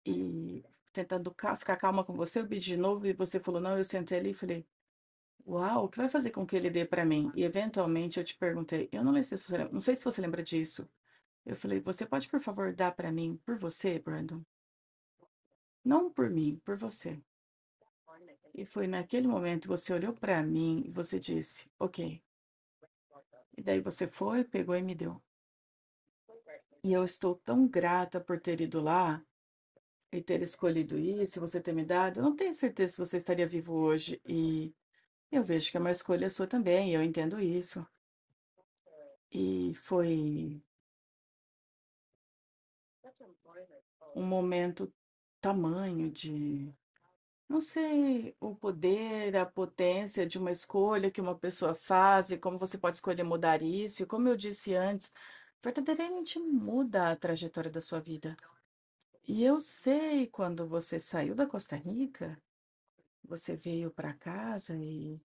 e 0.06 0.64
tentando 0.94 1.34
ca- 1.34 1.56
ficar 1.56 1.78
calma 1.78 2.04
com 2.04 2.14
você, 2.14 2.40
eu 2.42 2.48
pedi 2.48 2.66
de 2.68 2.78
novo 2.78 3.06
e 3.08 3.14
você 3.14 3.40
falou 3.40 3.60
não, 3.62 3.78
eu 3.78 3.84
sentei 3.84 4.20
ali 4.20 4.32
e 4.32 4.34
falei, 4.34 4.66
uau, 5.48 5.86
o 5.86 5.90
que 5.90 5.98
vai 5.98 6.10
fazer 6.10 6.32
com 6.32 6.46
que 6.46 6.56
ele 6.56 6.70
dê 6.70 6.86
para 6.86 7.06
mim? 7.06 7.32
E 7.36 7.44
eventualmente 7.44 8.20
eu 8.20 8.26
te 8.26 8.36
perguntei, 8.38 8.90
eu 8.92 9.04
não 9.04 9.22
se 9.22 9.38
você, 9.38 9.58
não 9.66 9.80
sei 9.80 9.96
se 9.96 10.06
você 10.06 10.22
lembra 10.22 10.44
disso. 10.44 10.90
Eu 11.46 11.56
falei, 11.56 11.80
você 11.82 12.06
pode 12.06 12.30
por 12.30 12.40
favor 12.40 12.74
dar 12.74 12.94
para 12.94 13.12
mim 13.12 13.40
por 13.46 13.58
você, 13.58 14.00
Brandon? 14.00 14.42
Não 15.84 16.10
por 16.12 16.30
mim, 16.30 16.62
por 16.64 16.76
você. 16.78 17.20
E 18.54 18.66
foi 18.66 18.88
naquele 18.88 19.28
momento 19.28 19.68
você 19.68 19.94
olhou 19.94 20.14
para 20.14 20.42
mim 20.44 20.84
e 20.86 20.92
você 20.92 21.20
disse, 21.20 21.70
ok. 21.80 22.22
E 23.58 23.62
daí 23.62 23.82
você 23.82 24.08
foi, 24.08 24.44
pegou 24.44 24.76
e 24.76 24.82
me 24.82 24.96
deu. 24.96 25.22
E 26.84 26.92
eu 26.94 27.04
estou 27.04 27.36
tão 27.36 27.68
grata 27.68 28.20
por 28.20 28.40
ter 28.40 28.62
ido 28.62 28.82
lá 28.82 29.22
e 30.18 30.22
ter 30.22 30.42
escolhido 30.42 30.98
isso, 31.00 31.40
você 31.40 31.60
ter 31.62 31.74
me 31.74 31.86
dado. 31.86 32.20
Eu 32.20 32.24
não 32.24 32.36
tenho 32.36 32.54
certeza 32.54 32.94
se 32.94 33.00
você 33.00 33.18
estaria 33.18 33.48
vivo 33.48 33.74
hoje. 33.76 34.22
E 34.26 34.74
eu 35.32 35.44
vejo 35.44 35.72
que 35.72 35.78
é 35.78 35.80
uma 35.80 35.92
escolha 35.92 36.30
sua 36.30 36.48
também, 36.48 36.94
eu 36.94 37.04
entendo 37.04 37.40
isso. 37.42 37.86
E 39.32 39.74
foi 39.76 40.62
um 44.16 44.24
momento 44.26 44.92
tamanho 45.42 46.12
de, 46.12 46.72
não 47.50 47.62
sei, 47.62 48.36
o 48.40 48.56
poder, 48.56 49.36
a 49.38 49.46
potência 49.46 50.26
de 50.26 50.38
uma 50.38 50.52
escolha 50.52 51.12
que 51.12 51.22
uma 51.22 51.38
pessoa 51.38 51.76
faz 51.76 52.32
e 52.32 52.38
como 52.38 52.58
você 52.58 52.78
pode 52.78 52.98
escolher 52.98 53.24
mudar 53.24 53.62
isso. 53.64 54.04
E 54.04 54.06
como 54.06 54.28
eu 54.30 54.38
disse 54.38 54.76
antes, 54.76 55.14
verdadeiramente 55.62 56.40
muda 56.40 57.12
a 57.12 57.16
trajetória 57.16 57.72
da 57.72 57.82
sua 57.82 58.00
vida. 58.00 58.38
E 59.26 59.44
eu 59.44 59.62
sei 59.62 60.28
quando 60.28 60.68
você 60.68 61.00
saiu 61.00 61.34
da 61.34 61.48
Costa 61.48 61.76
Rica, 61.76 62.38
você 63.24 63.56
veio 63.56 63.90
para 63.90 64.14
casa 64.14 64.76
e 64.76 65.20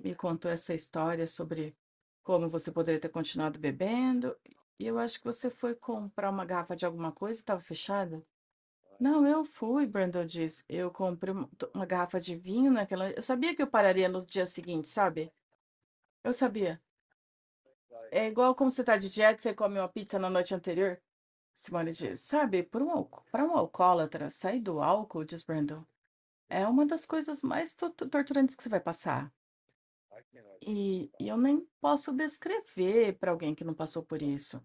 me 0.00 0.14
contou 0.14 0.50
essa 0.50 0.74
história 0.74 1.26
sobre 1.26 1.76
como 2.22 2.48
você 2.48 2.72
poderia 2.72 3.00
ter 3.00 3.10
continuado 3.10 3.58
bebendo. 3.58 4.34
E 4.78 4.86
eu 4.86 4.98
acho 4.98 5.18
que 5.18 5.26
você 5.26 5.50
foi 5.50 5.74
comprar 5.74 6.30
uma 6.30 6.46
garrafa 6.46 6.74
de 6.74 6.86
alguma 6.86 7.12
coisa 7.12 7.38
e 7.38 7.42
estava 7.42 7.60
fechada. 7.60 8.22
Não, 8.98 9.26
eu 9.26 9.44
fui, 9.44 9.86
Brandon 9.86 10.24
disse. 10.24 10.64
Eu 10.68 10.90
comprei 10.90 11.34
uma, 11.34 11.86
garrafa 11.86 12.18
de 12.18 12.34
vinho 12.34 12.72
naquela. 12.72 13.10
Eu 13.10 13.22
sabia 13.22 13.54
que 13.54 13.62
eu 13.62 13.66
pararia 13.66 14.08
no 14.08 14.24
dia 14.24 14.46
seguinte, 14.46 14.88
sabe? 14.88 15.30
Eu 16.24 16.32
sabia. 16.32 16.80
É 18.10 18.26
igual 18.26 18.54
como 18.54 18.70
você 18.70 18.82
tá 18.82 18.96
de 18.96 19.10
dieta, 19.10 19.40
você 19.40 19.54
come 19.54 19.78
uma 19.78 19.88
pizza 19.88 20.18
na 20.18 20.30
noite 20.30 20.54
anterior. 20.54 21.00
Simone 21.54 21.92
diz, 21.92 22.20
sabe, 22.20 22.62
para 22.64 22.82
um, 22.84 22.90
alco- 22.90 23.24
pra 23.30 23.44
um 23.44 23.56
alcoólatra, 23.56 24.30
sair 24.30 24.60
do 24.60 24.80
álcool, 24.82 25.24
diz 25.24 25.42
Brandon, 25.44 25.84
é 26.48 26.66
uma 26.66 26.86
das 26.86 27.06
coisas 27.06 27.42
mais 27.42 27.74
to- 27.74 27.90
to- 27.90 28.08
torturantes 28.08 28.56
que 28.56 28.62
você 28.62 28.68
vai 28.70 28.80
passar. 28.80 29.32
E, 30.66 31.10
e 31.18 31.28
eu 31.28 31.36
nem 31.36 31.66
posso 31.80 32.12
descrever 32.14 33.18
para 33.18 33.30
alguém 33.30 33.54
que 33.54 33.64
não 33.64 33.74
passou 33.74 34.02
por 34.02 34.22
isso. 34.22 34.62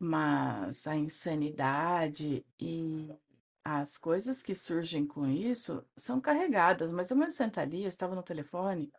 Mas 0.00 0.86
a 0.88 0.96
insanidade 0.96 2.44
e 2.58 3.08
as 3.64 3.96
coisas 3.98 4.42
que 4.42 4.54
surgem 4.54 5.06
com 5.06 5.26
isso 5.26 5.84
são 5.96 6.20
carregadas. 6.20 6.90
Mas 6.90 7.10
eu 7.10 7.16
me 7.16 7.30
sentaria, 7.30 7.84
eu 7.84 7.88
estava 7.88 8.14
no 8.14 8.22
telefone 8.22 8.92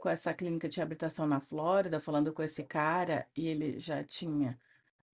com 0.00 0.08
essa 0.08 0.32
clínica 0.32 0.68
de 0.68 0.78
reabilitação 0.78 1.26
na 1.26 1.40
Flórida, 1.40 2.00
falando 2.00 2.32
com 2.32 2.42
esse 2.42 2.64
cara, 2.64 3.26
e 3.36 3.46
ele 3.48 3.78
já 3.78 4.02
tinha 4.04 4.58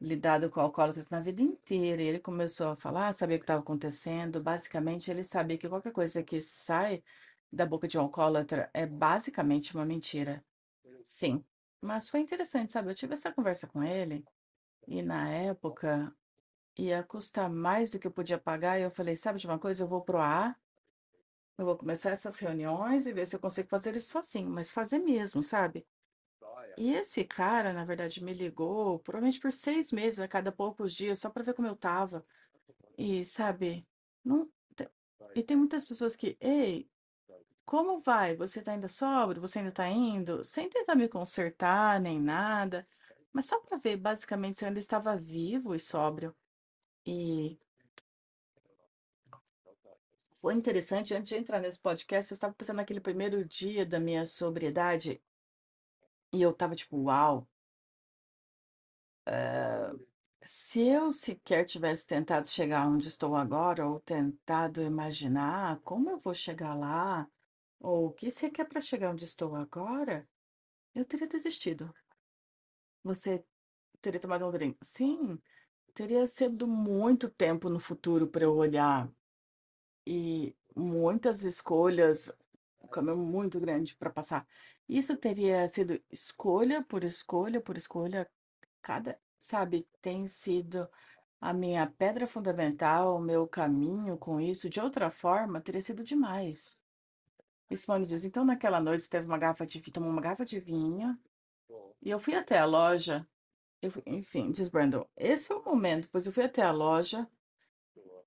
lidado 0.03 0.51
com 0.51 0.61
alcoólatras 0.61 1.09
na 1.09 1.21
vida 1.21 1.41
inteira. 1.41 2.03
E 2.03 2.07
ele 2.07 2.19
começou 2.19 2.69
a 2.71 2.77
falar, 2.77 3.13
sabia 3.13 3.37
o 3.37 3.39
que 3.39 3.45
estava 3.45 3.61
acontecendo. 3.61 4.43
Basicamente, 4.43 5.11
ele 5.11 5.25
sabia 5.25 5.57
que 5.57 5.69
qualquer 5.69 5.93
coisa 5.93 6.23
que 6.23 6.41
sai 6.41 7.03
da 7.51 7.65
boca 7.65 7.87
de 7.87 7.97
um 7.99 8.03
alcoólatra 8.03 8.69
é 8.75 8.85
basicamente 8.87 9.75
uma 9.75 9.85
mentira. 9.85 10.45
Sim. 11.05 11.45
Mas 11.81 12.09
foi 12.09 12.21
interessante, 12.21 12.73
sabe? 12.73 12.91
Eu 12.91 12.95
tive 12.95 13.15
essa 13.15 13.33
conversa 13.33 13.67
com 13.67 13.83
ele, 13.83 14.25
e 14.87 15.03
na 15.03 15.29
época 15.29 16.15
ia 16.79 17.03
custar 17.03 17.51
mais 17.51 17.91
do 17.91 17.99
que 17.99 18.07
eu 18.07 18.13
podia 18.13 18.39
pagar, 18.39 18.79
e 18.79 18.83
eu 18.83 18.91
falei, 18.91 19.15
sabe 19.17 19.39
de 19.39 19.47
uma 19.47 19.59
coisa? 19.59 19.83
Eu 19.85 19.89
vou 19.89 20.01
pro 20.01 20.19
A, 20.19 20.57
eu 21.59 21.67
vou 21.67 21.77
começar 21.77 22.11
essas 22.11 22.39
reuniões 22.39 23.07
e 23.07 23.13
ver 23.13 23.27
se 23.27 23.37
eu 23.37 23.41
consigo 23.41 23.69
fazer 23.69 23.95
isso 23.97 24.11
sozinho, 24.11 24.49
mas 24.49 24.71
fazer 24.71 24.99
mesmo, 24.99 25.43
sabe? 25.43 25.87
E 26.77 26.93
esse 26.95 27.25
cara, 27.25 27.73
na 27.73 27.85
verdade, 27.85 28.23
me 28.25 28.33
ligou, 28.33 28.99
provavelmente 29.01 29.41
por 29.41 29.53
seis 29.53 29.93
meses, 29.93 30.21
a 30.21 30.29
cada 30.29 30.51
poucos 30.53 30.95
dias, 30.95 31.19
só 31.19 31.31
para 31.31 31.43
ver 31.43 31.55
como 31.55 31.69
eu 31.69 31.77
tava. 31.77 32.25
E, 32.97 33.25
sabe, 33.25 33.87
não. 34.25 34.51
E 35.35 35.43
tem 35.43 35.57
muitas 35.57 35.85
pessoas 35.85 36.17
que, 36.17 36.37
ei, 36.41 36.89
como 37.65 37.99
vai? 38.01 38.37
Você 38.37 38.63
tá 38.63 38.73
ainda 38.73 38.89
sóbrio? 38.89 39.41
Você 39.41 39.59
ainda 39.61 39.73
tá 39.73 39.89
indo? 39.89 40.45
Sem 40.45 40.69
tentar 40.69 40.95
me 40.95 41.09
consertar 41.09 42.01
nem 42.01 42.21
nada, 42.21 42.87
mas 43.33 43.47
só 43.47 43.59
para 43.61 43.79
ver, 43.79 43.97
basicamente, 43.97 44.59
se 44.59 44.65
eu 44.65 44.69
ainda 44.69 44.81
estava 44.81 45.17
vivo 45.17 45.75
e 45.75 45.79
sóbrio. 45.79 46.35
E 47.07 47.59
foi 50.35 50.55
interessante, 50.55 51.15
antes 51.15 51.31
de 51.31 51.37
entrar 51.37 51.61
nesse 51.61 51.79
podcast, 51.79 52.33
eu 52.33 52.35
estava 52.35 52.53
pensando 52.53 52.79
naquele 52.79 53.01
primeiro 53.01 53.45
dia 53.45 53.87
da 53.87 54.01
minha 54.01 54.27
sobriedade, 54.27 55.23
e 56.33 56.43
eu 56.43 56.53
tava 56.53 56.75
tipo, 56.75 56.97
uau. 57.05 57.49
eh, 59.27 59.93
Se 60.45 60.83
eu 60.89 61.13
sequer 61.13 61.65
tivesse 61.67 62.07
tentado 62.07 62.49
chegar 62.49 62.87
onde 62.89 63.09
estou 63.09 63.37
agora, 63.37 63.87
ou 63.89 64.01
tentado 64.01 64.83
imaginar 64.83 65.81
como 65.83 66.11
eu 66.11 66.19
vou 66.19 66.35
chegar 66.35 66.75
lá, 66.75 67.29
ou 67.81 68.09
o 68.09 68.13
que 68.13 68.31
se 68.31 68.47
requer 68.47 68.67
para 68.67 68.81
chegar 68.81 69.11
onde 69.13 69.25
estou 69.27 69.55
agora, 69.57 70.29
eu 70.95 71.05
teria 71.07 71.29
desistido. 71.29 71.95
Você 73.05 73.45
teria 74.01 74.21
tomado 74.21 74.47
um 74.47 74.51
drink? 74.51 74.79
Sim, 74.83 75.41
teria 75.95 76.27
sido 76.27 76.67
muito 76.69 77.31
tempo 77.31 77.69
no 77.71 77.81
futuro 77.81 78.29
para 78.29 78.45
eu 78.45 78.55
olhar 78.57 79.11
e 80.07 80.57
muitas 80.77 81.45
escolhas, 81.45 82.33
um 82.83 82.89
caminho 82.89 83.17
muito 83.19 83.61
grande 83.61 83.97
para 83.97 84.11
passar. 84.11 84.47
Isso 84.89 85.17
teria 85.17 85.67
sido 85.69 86.01
escolha 86.11 86.83
por 86.83 87.05
escolha 87.05 87.61
por 87.61 87.77
escolha, 87.77 88.31
cada, 88.83 89.19
sabe, 89.39 89.89
tem 90.01 90.27
sido 90.27 90.89
a 91.41 91.53
minha 91.53 91.87
pedra 91.87 92.27
fundamental, 92.27 93.17
o 93.17 93.21
meu 93.21 93.47
caminho 93.49 94.17
com 94.19 94.41
isso. 94.41 94.69
De 94.71 94.81
outra 94.81 95.11
forma, 95.11 95.61
teria 95.61 95.81
sido 95.81 96.05
demais. 96.05 96.79
E 97.71 97.77
Simone 97.77 98.07
diz, 98.07 98.25
então 98.25 98.45
naquela 98.45 98.81
noite 98.81 99.09
teve 99.11 99.27
uma 99.27 99.39
garrafa 99.39 99.67
de 99.67 99.81
vinho, 99.81 99.93
tomou 99.93 100.11
uma 100.11 100.21
garrafa 100.23 100.45
de 100.45 100.61
vinho, 100.61 101.19
e 102.03 102.11
eu 102.11 102.19
fui 102.21 102.35
até 102.35 102.59
a 102.59 102.65
loja, 102.67 103.27
fui- 103.91 104.03
enfim, 104.07 104.51
diz 104.53 104.69
Brandon, 104.69 105.07
esse 105.17 105.47
foi 105.47 105.57
o 105.59 105.65
momento, 105.65 106.09
pois 106.11 106.27
eu 106.27 106.33
fui 106.33 106.45
até 106.45 106.63
a 106.63 106.73
loja 106.73 107.29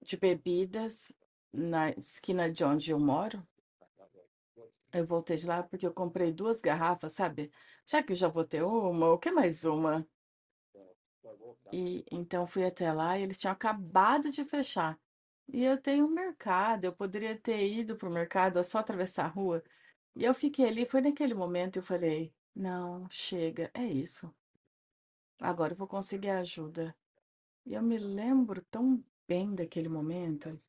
de 0.01 0.17
bebidas 0.17 1.11
na 1.51 1.89
esquina 1.91 2.49
de 2.51 2.63
onde 2.63 2.91
eu 2.91 2.99
moro. 2.99 3.45
Eu 4.95 5.05
voltei 5.05 5.35
de 5.37 5.45
lá 5.45 5.61
porque 5.61 5.85
eu 5.85 5.93
comprei 5.93 6.31
duas 6.31 6.61
garrafas, 6.61 7.13
sabe? 7.13 7.51
Já 7.85 8.01
que 8.01 8.13
eu 8.13 8.15
já 8.15 8.27
vou 8.29 8.45
ter 8.45 8.63
uma, 8.63 9.11
o 9.11 9.17
que 9.19 9.29
mais 9.31 9.65
uma? 9.65 10.07
E 11.73 12.05
então 12.11 12.47
fui 12.47 12.63
até 12.65 12.91
lá 12.93 13.17
e 13.17 13.23
eles 13.23 13.37
tinham 13.39 13.51
acabado 13.53 14.31
de 14.31 14.45
fechar. 14.45 14.97
E 15.49 15.63
eu 15.63 15.77
tenho 15.81 16.05
um 16.05 16.09
mercado, 16.09 16.85
eu 16.85 16.93
poderia 16.93 17.37
ter 17.37 17.67
ido 17.67 17.97
pro 17.97 18.09
mercado, 18.09 18.57
é 18.57 18.63
só 18.63 18.79
atravessar 18.79 19.25
a 19.25 19.27
rua. 19.27 19.63
E 20.15 20.23
eu 20.23 20.33
fiquei 20.33 20.65
ali, 20.65 20.85
foi 20.85 21.01
naquele 21.01 21.33
momento 21.33 21.77
eu 21.77 21.83
falei, 21.83 22.33
não, 22.55 23.05
chega, 23.09 23.69
é 23.73 23.85
isso. 23.85 24.33
Agora 25.41 25.73
eu 25.73 25.77
vou 25.77 25.87
conseguir 25.87 26.29
ajuda. 26.29 26.95
E 27.65 27.73
eu 27.73 27.83
me 27.83 27.97
lembro 27.97 28.61
tão 28.71 29.03
bem 29.27 29.53
daquele 29.53 29.89
momento, 29.89 30.59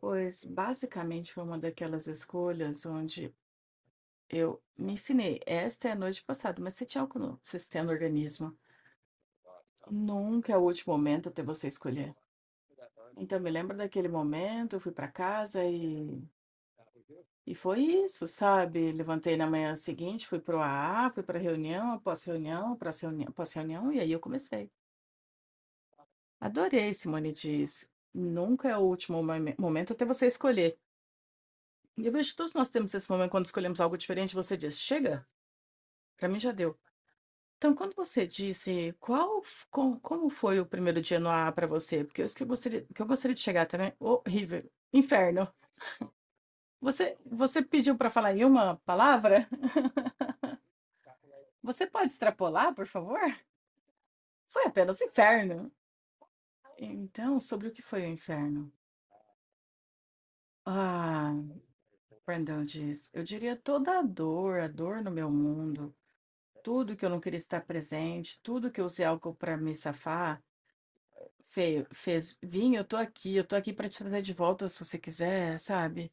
pois 0.00 0.44
basicamente 0.44 1.32
foi 1.32 1.44
uma 1.44 1.58
daquelas 1.58 2.06
escolhas 2.06 2.86
onde 2.86 3.34
eu 4.32 4.60
me 4.76 4.94
ensinei, 4.94 5.40
esta 5.46 5.88
é 5.88 5.92
a 5.92 5.96
noite 5.96 6.24
passada, 6.24 6.62
mas 6.62 6.74
você 6.74 6.86
tinha 6.86 7.02
álcool 7.02 7.18
no 7.20 7.38
sistema 7.42 7.86
do 7.88 7.92
organismo. 7.92 8.56
Nunca 9.92 10.52
é 10.52 10.56
o 10.56 10.62
último 10.62 10.92
momento 10.92 11.28
até 11.28 11.40
você 11.40 11.68
escolher. 11.68 12.16
Então, 13.16 13.40
me 13.40 13.50
lembro 13.50 13.76
daquele 13.76 14.08
momento, 14.08 14.74
eu 14.76 14.80
fui 14.80 14.92
para 14.92 15.08
casa 15.08 15.64
e 15.64 16.22
E 17.46 17.54
foi 17.54 17.80
isso, 17.82 18.26
sabe? 18.28 18.90
Levantei 18.92 19.36
na 19.36 19.46
manhã 19.46 19.74
seguinte, 19.76 20.26
fui 20.26 20.40
pro 20.40 20.60
AA, 20.60 21.10
fui 21.10 21.22
pra 21.22 21.38
reunião, 21.38 21.92
após 21.92 22.22
reunião, 22.24 22.72
após 22.72 23.00
reunião, 23.00 23.28
após 23.30 23.52
reunião, 23.52 23.92
e 23.92 24.00
aí 24.00 24.10
eu 24.12 24.20
comecei. 24.20 24.70
Adorei, 26.40 26.92
Simone 26.92 27.32
diz. 27.32 27.90
Nunca 28.12 28.68
é 28.68 28.76
o 28.76 28.82
último 28.82 29.22
momen- 29.22 29.54
momento 29.58 29.94
até 29.94 30.04
você 30.04 30.26
escolher. 30.26 30.78
Eu 31.96 32.10
vejo 32.12 32.30
que 32.30 32.36
todos 32.36 32.52
nós 32.54 32.70
temos 32.70 32.94
esse 32.94 33.10
momento 33.10 33.30
quando 33.30 33.46
escolhemos 33.46 33.80
algo 33.80 33.96
diferente, 33.96 34.34
você 34.34 34.56
diz, 34.56 34.78
chega, 34.78 35.26
pra 36.16 36.28
mim 36.28 36.38
já 36.38 36.52
deu. 36.52 36.78
Então, 37.58 37.74
quando 37.74 37.94
você 37.96 38.26
disse 38.26 38.94
qual, 39.00 39.42
com- 39.70 39.98
como 40.00 40.30
foi 40.30 40.60
o 40.60 40.66
primeiro 40.66 41.00
dia 41.02 41.20
no 41.20 41.30
AA 41.30 41.52
para 41.52 41.66
você? 41.66 42.04
Porque 42.04 42.22
isso 42.22 42.36
que 42.36 42.42
eu 42.44 42.48
gostaria, 42.48 42.86
que 42.94 43.02
eu 43.02 43.06
gostaria 43.06 43.34
de 43.34 43.40
chegar 43.42 43.66
também, 43.66 43.94
horrível, 44.00 44.70
inferno. 44.92 45.48
Você, 46.80 47.16
você 47.24 47.62
pediu 47.62 47.96
para 47.96 48.10
falar 48.10 48.36
em 48.36 48.44
uma 48.44 48.76
palavra? 48.84 49.48
Você 51.62 51.86
pode 51.86 52.06
extrapolar, 52.12 52.74
por 52.74 52.86
favor? 52.86 53.20
Foi 54.46 54.64
apenas 54.66 55.00
inferno. 55.00 55.72
Então, 56.76 57.40
sobre 57.40 57.68
o 57.68 57.72
que 57.72 57.80
foi 57.80 58.02
o 58.02 58.08
inferno? 58.08 58.70
Ah, 60.64 61.34
Brandon 62.26 62.64
diz, 62.64 63.10
eu 63.12 63.22
diria 63.22 63.56
toda 63.56 63.98
a 63.98 64.02
dor, 64.02 64.60
a 64.60 64.68
dor 64.68 65.02
no 65.02 65.10
meu 65.10 65.30
mundo, 65.30 65.94
tudo 66.62 66.96
que 66.96 67.04
eu 67.04 67.10
não 67.10 67.20
queria 67.20 67.38
estar 67.38 67.60
presente, 67.62 68.40
tudo 68.42 68.70
que 68.70 68.80
eu 68.80 68.84
usei 68.84 69.04
algo 69.04 69.34
para 69.34 69.56
me 69.56 69.74
safar, 69.74 70.42
feio, 71.44 71.86
fez, 71.92 72.38
vim, 72.42 72.76
eu 72.76 72.84
tô 72.84 72.96
aqui, 72.96 73.36
eu 73.36 73.44
tô 73.44 73.56
aqui 73.56 73.72
para 73.72 73.88
te 73.88 73.98
trazer 73.98 74.22
de 74.22 74.32
volta 74.32 74.68
se 74.68 74.78
você 74.78 74.98
quiser, 74.98 75.58
sabe? 75.58 76.12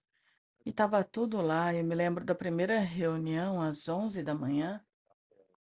E 0.65 0.73
tava 0.73 1.03
tudo 1.03 1.41
lá, 1.41 1.73
eu 1.73 1.83
me 1.83 1.95
lembro 1.95 2.25
da 2.25 2.35
primeira 2.35 2.79
reunião 2.79 3.61
às 3.61 3.87
11 3.87 4.23
da 4.23 4.35
manhã, 4.35 4.83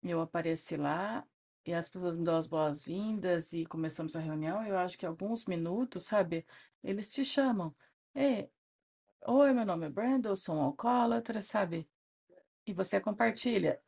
eu 0.04 0.20
apareci 0.22 0.76
lá 0.76 1.26
e 1.66 1.74
as 1.74 1.88
pessoas 1.88 2.16
me 2.18 2.24
dão 2.24 2.38
as 2.38 2.48
boas-vindas 2.48 3.54
e 3.54 3.66
começamos 3.66 4.16
a 4.16 4.20
reunião, 4.20 4.66
eu 4.66 4.78
acho 4.78 4.98
que 4.98 5.06
alguns 5.06 5.46
minutos, 5.46 6.04
sabe? 6.04 6.46
Eles 6.84 7.12
te 7.12 7.24
chamam. 7.24 7.74
Ei, 8.14 8.50
oi, 9.26 9.54
meu 9.54 9.66
nome 9.66 9.88
é 9.88 9.90
Brandon, 9.90 10.36
sou 10.36 10.56
um 10.56 10.62
alcoólatra, 10.62 11.42
sabe? 11.42 11.88
E 12.66 12.74
você 12.74 13.00
compartilha. 13.00 13.82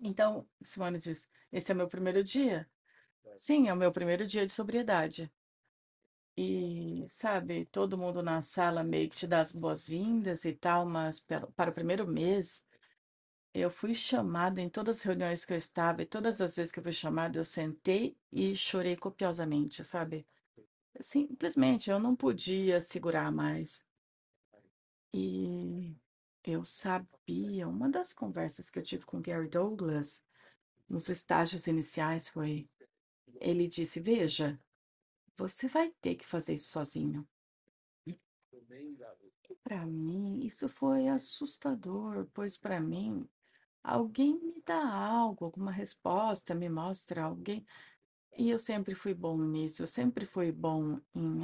Então, 0.00 0.48
Simone 0.62 0.98
diz: 0.98 1.28
Esse 1.52 1.72
é 1.72 1.74
meu 1.74 1.88
primeiro 1.88 2.22
dia? 2.22 2.68
Sim, 3.34 3.68
é 3.68 3.72
o 3.72 3.76
meu 3.76 3.92
primeiro 3.92 4.26
dia 4.26 4.46
de 4.46 4.52
sobriedade. 4.52 5.32
E, 6.36 7.04
sabe, 7.08 7.66
todo 7.66 7.98
mundo 7.98 8.22
na 8.22 8.40
sala 8.40 8.84
meio 8.84 9.10
que 9.10 9.16
te 9.16 9.26
dá 9.26 9.40
as 9.40 9.52
boas-vindas 9.52 10.44
e 10.44 10.52
tal, 10.52 10.86
mas 10.86 11.18
para 11.20 11.70
o 11.70 11.74
primeiro 11.74 12.06
mês, 12.06 12.64
eu 13.52 13.70
fui 13.70 13.94
chamada 13.94 14.60
em 14.60 14.68
todas 14.68 14.98
as 14.98 15.02
reuniões 15.02 15.44
que 15.44 15.52
eu 15.52 15.56
estava, 15.56 16.02
e 16.02 16.06
todas 16.06 16.40
as 16.40 16.54
vezes 16.56 16.72
que 16.72 16.78
eu 16.78 16.82
fui 16.84 16.92
chamada, 16.92 17.38
eu 17.38 17.44
sentei 17.44 18.16
e 18.32 18.54
chorei 18.54 18.96
copiosamente, 18.96 19.84
sabe? 19.84 20.24
Simplesmente 21.00 21.90
eu 21.90 21.98
não 21.98 22.16
podia 22.16 22.80
segurar 22.80 23.30
mais. 23.30 23.86
E 25.12 25.96
eu 26.44 26.64
sabia, 26.64 27.68
uma 27.68 27.88
das 27.88 28.12
conversas 28.12 28.70
que 28.70 28.78
eu 28.78 28.82
tive 28.82 29.04
com 29.04 29.20
Gary 29.20 29.48
Douglas 29.48 30.24
nos 30.88 31.08
estágios 31.08 31.66
iniciais 31.66 32.28
foi, 32.28 32.68
ele 33.40 33.68
disse, 33.68 34.00
veja, 34.00 34.58
você 35.36 35.68
vai 35.68 35.90
ter 36.00 36.16
que 36.16 36.26
fazer 36.26 36.54
isso 36.54 36.70
sozinho. 36.70 37.26
E 38.06 38.18
para 39.62 39.84
mim, 39.86 40.44
isso 40.44 40.68
foi 40.68 41.08
assustador, 41.08 42.26
pois 42.32 42.56
para 42.56 42.80
mim, 42.80 43.28
alguém 43.82 44.38
me 44.38 44.62
dá 44.64 44.82
algo, 44.82 45.44
alguma 45.44 45.70
resposta, 45.70 46.54
me 46.54 46.68
mostra 46.68 47.24
alguém. 47.24 47.64
E 48.38 48.48
eu 48.50 48.58
sempre 48.58 48.94
fui 48.94 49.12
bom 49.12 49.36
nisso, 49.36 49.82
eu 49.82 49.86
sempre 49.86 50.24
fui 50.24 50.50
bom 50.50 50.98
em 51.14 51.42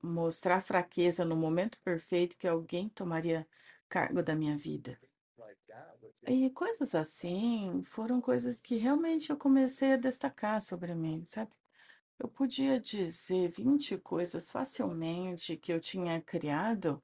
mostrar 0.00 0.62
fraqueza 0.62 1.24
no 1.24 1.36
momento 1.36 1.78
perfeito 1.82 2.38
que 2.38 2.48
alguém 2.48 2.88
tomaria 2.88 3.46
cargo 3.88 4.22
da 4.22 4.34
minha 4.34 4.56
vida. 4.56 4.98
E 6.28 6.50
coisas 6.50 6.94
assim 6.94 7.82
foram 7.82 8.20
coisas 8.20 8.60
que 8.60 8.76
realmente 8.76 9.30
eu 9.30 9.36
comecei 9.36 9.92
a 9.92 9.96
destacar 9.96 10.60
sobre 10.60 10.94
mim, 10.94 11.24
sabe? 11.24 11.50
Eu 12.18 12.28
podia 12.28 12.80
dizer 12.80 13.48
20 13.48 13.98
coisas 13.98 14.50
facilmente 14.50 15.56
que 15.56 15.72
eu 15.72 15.80
tinha 15.80 16.20
criado, 16.22 17.02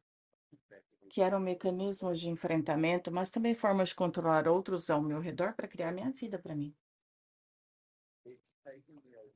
que 1.08 1.22
eram 1.22 1.40
mecanismos 1.40 2.20
de 2.20 2.28
enfrentamento, 2.28 3.10
mas 3.10 3.30
também 3.30 3.54
formas 3.54 3.88
de 3.88 3.94
controlar 3.94 4.46
outros 4.46 4.90
ao 4.90 5.00
meu 5.02 5.18
redor 5.18 5.54
para 5.54 5.66
criar 5.66 5.92
minha 5.92 6.10
vida 6.10 6.38
para 6.38 6.54
mim. 6.54 6.76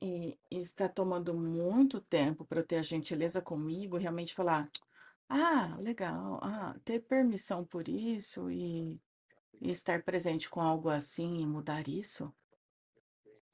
E 0.01 0.37
está 0.49 0.87
tomando 0.87 1.33
muito 1.33 1.99
tempo 1.99 2.45
para 2.45 2.59
eu 2.61 2.65
ter 2.65 2.77
a 2.77 2.81
gentileza 2.81 3.41
comigo, 3.41 3.97
e 3.97 4.01
realmente 4.01 4.33
falar, 4.33 4.69
ah, 5.27 5.75
legal, 5.79 6.39
ah, 6.41 6.75
ter 6.83 7.01
permissão 7.01 7.65
por 7.65 7.87
isso 7.87 8.49
e, 8.49 8.99
e 9.61 9.69
estar 9.69 10.01
presente 10.03 10.49
com 10.49 10.61
algo 10.61 10.89
assim 10.89 11.41
e 11.41 11.45
mudar 11.45 11.87
isso, 11.87 12.33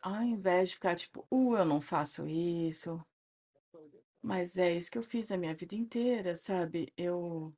ao 0.01 0.21
invés 0.21 0.69
de 0.69 0.75
ficar 0.75 0.95
tipo, 0.95 1.25
uh, 1.31 1.57
eu 1.57 1.65
não 1.65 1.81
faço 1.81 2.27
isso, 2.27 3.03
mas 4.21 4.57
é 4.57 4.75
isso 4.75 4.91
que 4.91 4.97
eu 4.99 5.03
fiz 5.03 5.31
a 5.31 5.37
minha 5.37 5.55
vida 5.55 5.75
inteira, 5.75 6.35
sabe? 6.35 6.93
Eu 6.95 7.51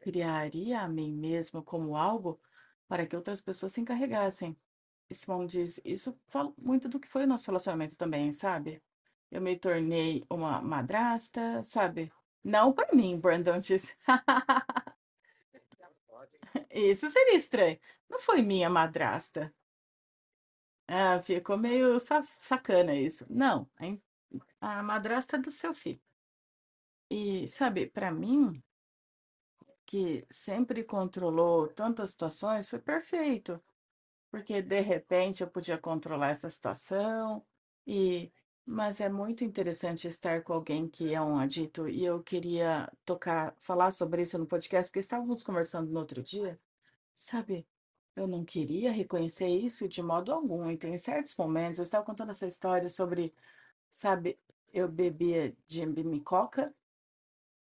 criaria 0.00 0.80
a 0.80 0.88
mim 0.88 1.12
mesma 1.12 1.62
como 1.62 1.96
algo 1.96 2.40
para 2.86 3.06
que 3.06 3.16
outras 3.16 3.40
pessoas 3.40 3.72
se 3.72 3.80
encarregassem. 3.80 4.56
E 5.10 5.14
Simão 5.14 5.46
diz, 5.46 5.80
isso 5.84 6.18
fala 6.28 6.52
muito 6.58 6.88
do 6.88 7.00
que 7.00 7.08
foi 7.08 7.24
o 7.24 7.26
nosso 7.26 7.46
relacionamento 7.46 7.96
também, 7.96 8.32
sabe? 8.32 8.82
Eu 9.30 9.40
me 9.40 9.56
tornei 9.58 10.24
uma 10.30 10.60
madrasta, 10.62 11.62
sabe? 11.62 12.12
Não 12.44 12.72
para 12.72 12.94
mim, 12.94 13.18
Brandon 13.18 13.58
disse. 13.58 13.96
Isso 16.70 17.08
seria 17.10 17.36
estranho. 17.36 17.78
Não 18.08 18.18
foi 18.18 18.42
minha 18.42 18.70
madrasta. 18.70 19.52
Ah, 20.88 21.18
ficou 21.20 21.56
meio 21.56 21.98
sa- 22.00 22.22
sacana 22.40 22.92
isso. 22.94 23.24
Não, 23.30 23.68
a 24.60 24.82
madrasta 24.82 25.38
do 25.38 25.50
seu 25.50 25.74
filho. 25.74 26.00
E, 27.10 27.46
sabe, 27.48 27.86
para 27.86 28.10
mim, 28.10 28.62
que 29.84 30.24
sempre 30.30 30.84
controlou 30.84 31.66
tantas 31.68 32.10
situações, 32.10 32.68
foi 32.70 32.78
perfeito. 32.78 33.60
Porque 34.30 34.62
de 34.62 34.80
repente 34.80 35.42
eu 35.42 35.48
podia 35.48 35.78
controlar 35.78 36.30
essa 36.30 36.50
situação 36.50 37.44
e 37.86 38.30
mas 38.70 39.00
é 39.00 39.08
muito 39.08 39.44
interessante 39.44 40.06
estar 40.06 40.42
com 40.42 40.52
alguém 40.52 40.86
que 40.88 41.14
é 41.14 41.20
um 41.22 41.38
adito 41.38 41.88
e 41.88 42.04
eu 42.04 42.22
queria 42.22 42.92
tocar, 43.02 43.54
falar 43.58 43.90
sobre 43.90 44.20
isso 44.22 44.38
no 44.38 44.46
podcast, 44.46 44.90
porque 44.90 44.98
estávamos 45.00 45.42
conversando 45.42 45.90
no 45.90 45.98
outro 45.98 46.22
dia, 46.22 46.60
sabe? 47.14 47.66
Eu 48.14 48.26
não 48.28 48.44
queria 48.44 48.92
reconhecer 48.92 49.48
isso 49.48 49.88
de 49.88 50.02
modo 50.02 50.32
algum, 50.32 50.70
e 50.70 50.76
tem 50.76 50.98
certos 50.98 51.34
momentos, 51.36 51.78
eu 51.78 51.84
estava 51.84 52.04
contando 52.04 52.30
essa 52.30 52.46
história 52.46 52.90
sobre, 52.90 53.34
sabe, 53.90 54.38
eu 54.72 54.86
bebia 54.86 55.56
Jimmy 55.66 56.20
Coca 56.20 56.74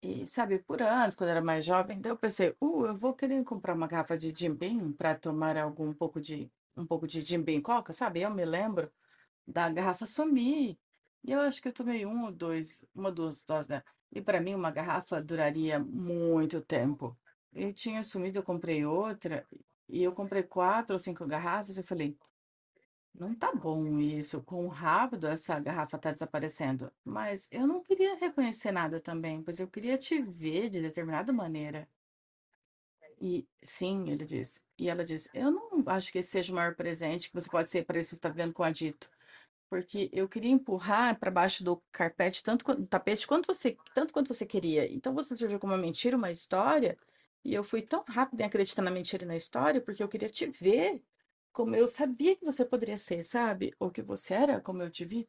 e, 0.03 0.27
sabe, 0.27 0.59
por 0.59 0.83
anos, 0.83 1.15
quando 1.15 1.31
era 1.31 1.41
mais 1.43 1.65
jovem, 1.65 2.01
daí 2.01 2.13
eu 2.13 2.19
pensei, 2.19 2.55
uh, 2.61 2.87
eu 2.87 2.97
vou 2.97 3.15
querer 3.15 3.43
comprar 3.45 3.75
uma 3.75 3.87
garrafa 3.87 4.17
de 4.19 4.33
Jim 4.37 4.55
Beam 4.55 4.93
para 4.93 5.15
tomar 5.15 5.57
algum 5.57 5.93
pouco 5.93 6.21
de 6.21 6.51
um 6.77 6.87
pouco 6.87 7.07
de 7.07 7.21
Jim 7.21 7.43
Beam 7.43 7.61
Coca, 7.63 7.93
sabe? 7.93 8.21
Eu 8.21 8.31
me 8.31 8.45
lembro 8.45 8.91
da 9.47 9.69
garrafa 9.71 10.07
sumir. 10.07 10.79
E 11.25 11.33
eu 11.33 11.41
acho 11.41 11.61
que 11.61 11.69
eu 11.69 11.73
tomei 11.73 12.07
um 12.07 12.25
ou 12.25 12.33
dois, 12.33 12.85
uma 12.95 13.09
ou 13.09 13.15
duas 13.15 13.43
doses 13.43 13.67
dela. 13.67 13.85
E 14.13 14.21
para 14.21 14.41
mim 14.41 14.55
uma 14.55 14.71
garrafa 14.71 15.21
duraria 15.21 15.79
muito 15.79 16.61
tempo. 16.61 17.17
Eu 17.53 17.73
tinha 17.73 18.03
sumido, 18.05 18.39
eu 18.39 18.43
comprei 18.43 18.85
outra, 18.85 19.47
e 19.89 20.03
eu 20.03 20.13
comprei 20.13 20.43
quatro 20.43 20.95
ou 20.95 20.99
cinco 20.99 21.27
garrafas, 21.27 21.79
eu 21.79 21.85
falei, 21.85 22.17
não 23.15 23.35
tá 23.35 23.53
bom 23.55 23.99
isso, 23.99 24.43
quão 24.43 24.69
rápido 24.69 25.27
essa 25.27 25.59
garrafa 25.59 25.99
tá 25.99 26.13
desaparecendo. 26.13 26.93
Mas 27.05 27.49
eu 27.51 27.67
não 27.67 27.83
queria 27.83 28.15
reconhecer 28.17 28.73
nada 28.73 29.01
também, 29.01 29.43
pois 29.43 29.59
eu 29.59 29.69
queria 29.69 29.97
te 29.97 30.21
ver 30.21 30.69
de 30.71 30.83
determinada 30.83 31.33
maneira. 31.33 31.89
E 33.21 33.47
sim, 33.63 34.11
ele 34.11 34.25
disse. 34.25 34.63
E 34.79 34.89
ela 34.89 35.05
disse: 35.05 35.31
Eu 35.33 35.51
não 35.51 35.83
acho 35.87 36.13
que 36.13 36.19
esse 36.19 36.31
seja 36.31 36.53
o 36.53 36.57
maior 36.57 36.75
presente 36.75 37.29
que 37.29 37.35
você 37.35 37.49
pode 37.51 37.71
ser 37.71 37.85
para 37.85 37.99
isso 37.99 38.11
que 38.11 38.17
está 38.17 38.29
vivendo 38.29 38.53
com 38.53 38.63
o 38.63 38.67
Adito. 38.67 39.11
Porque 39.71 40.11
eu 40.13 40.29
queria 40.29 40.51
empurrar 40.51 41.19
para 41.19 41.31
baixo 41.31 41.65
do 41.65 41.83
carpete, 41.93 42.43
tanto 42.43 42.65
do 42.75 42.87
tapete, 42.87 43.27
quanto 43.27 43.47
você, 43.47 43.77
tanto 43.95 44.13
quanto 44.13 44.33
você 44.33 44.47
queria. 44.47 44.93
Então 44.93 45.15
você 45.15 45.37
serviu 45.37 45.59
como 45.59 45.73
uma 45.73 45.79
mentira, 45.83 46.17
uma 46.17 46.31
história. 46.31 46.99
E 47.45 47.55
eu 47.55 47.65
fui 47.65 47.83
tão 47.83 48.05
rápida 48.09 48.43
em 48.43 48.47
acreditar 48.47 48.83
na 48.83 48.91
mentira 48.91 49.25
e 49.25 49.27
na 49.27 49.37
história, 49.37 49.81
porque 49.81 50.03
eu 50.03 50.09
queria 50.09 50.29
te 50.29 50.47
ver 50.47 51.03
como 51.53 51.75
eu 51.75 51.87
sabia 51.89 52.37
que 52.37 52.45
você 52.45 52.65
poderia 52.65 52.99
ser, 52.99 53.23
sabe? 53.25 53.75
Ou 53.79 53.91
que 53.91 54.03
você 54.03 54.35
era 54.35 54.61
como 54.61 54.83
eu 54.83 54.91
te 54.91 55.05
vi, 55.05 55.29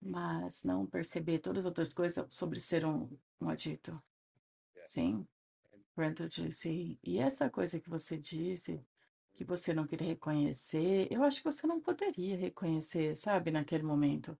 mas 0.00 0.64
não 0.64 0.86
perceber 0.86 1.38
todas 1.40 1.64
as 1.64 1.66
outras 1.66 1.92
coisas 1.92 2.26
sobre 2.34 2.60
ser 2.60 2.84
um, 2.84 3.08
um 3.40 3.48
adito. 3.48 4.00
Sim. 4.84 5.26
Brandon 5.96 6.26
disse, 6.28 6.98
e 7.02 7.18
essa 7.18 7.48
coisa 7.50 7.80
que 7.80 7.88
você 7.90 8.16
disse, 8.18 8.80
que 9.34 9.44
você 9.44 9.72
não 9.74 9.86
queria 9.86 10.08
reconhecer, 10.08 11.08
eu 11.10 11.22
acho 11.24 11.38
que 11.38 11.44
você 11.52 11.66
não 11.66 11.80
poderia 11.80 12.36
reconhecer, 12.36 13.14
sabe, 13.16 13.50
naquele 13.50 13.82
momento. 13.82 14.36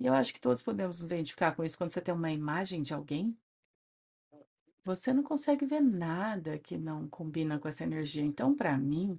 E 0.00 0.06
eu 0.06 0.14
acho 0.14 0.32
que 0.34 0.40
todos 0.40 0.62
podemos 0.62 1.00
nos 1.00 1.06
identificar 1.12 1.54
com 1.54 1.62
isso 1.62 1.78
quando 1.78 1.92
você 1.92 2.00
tem 2.00 2.12
uma 2.12 2.32
imagem 2.32 2.82
de 2.82 2.92
alguém, 2.92 3.36
você 4.84 5.12
não 5.12 5.22
consegue 5.22 5.64
ver 5.66 5.80
nada 5.80 6.58
que 6.58 6.76
não 6.76 7.08
combina 7.08 7.58
com 7.58 7.68
essa 7.68 7.84
energia. 7.84 8.22
Então, 8.24 8.54
para 8.54 8.76
mim, 8.76 9.18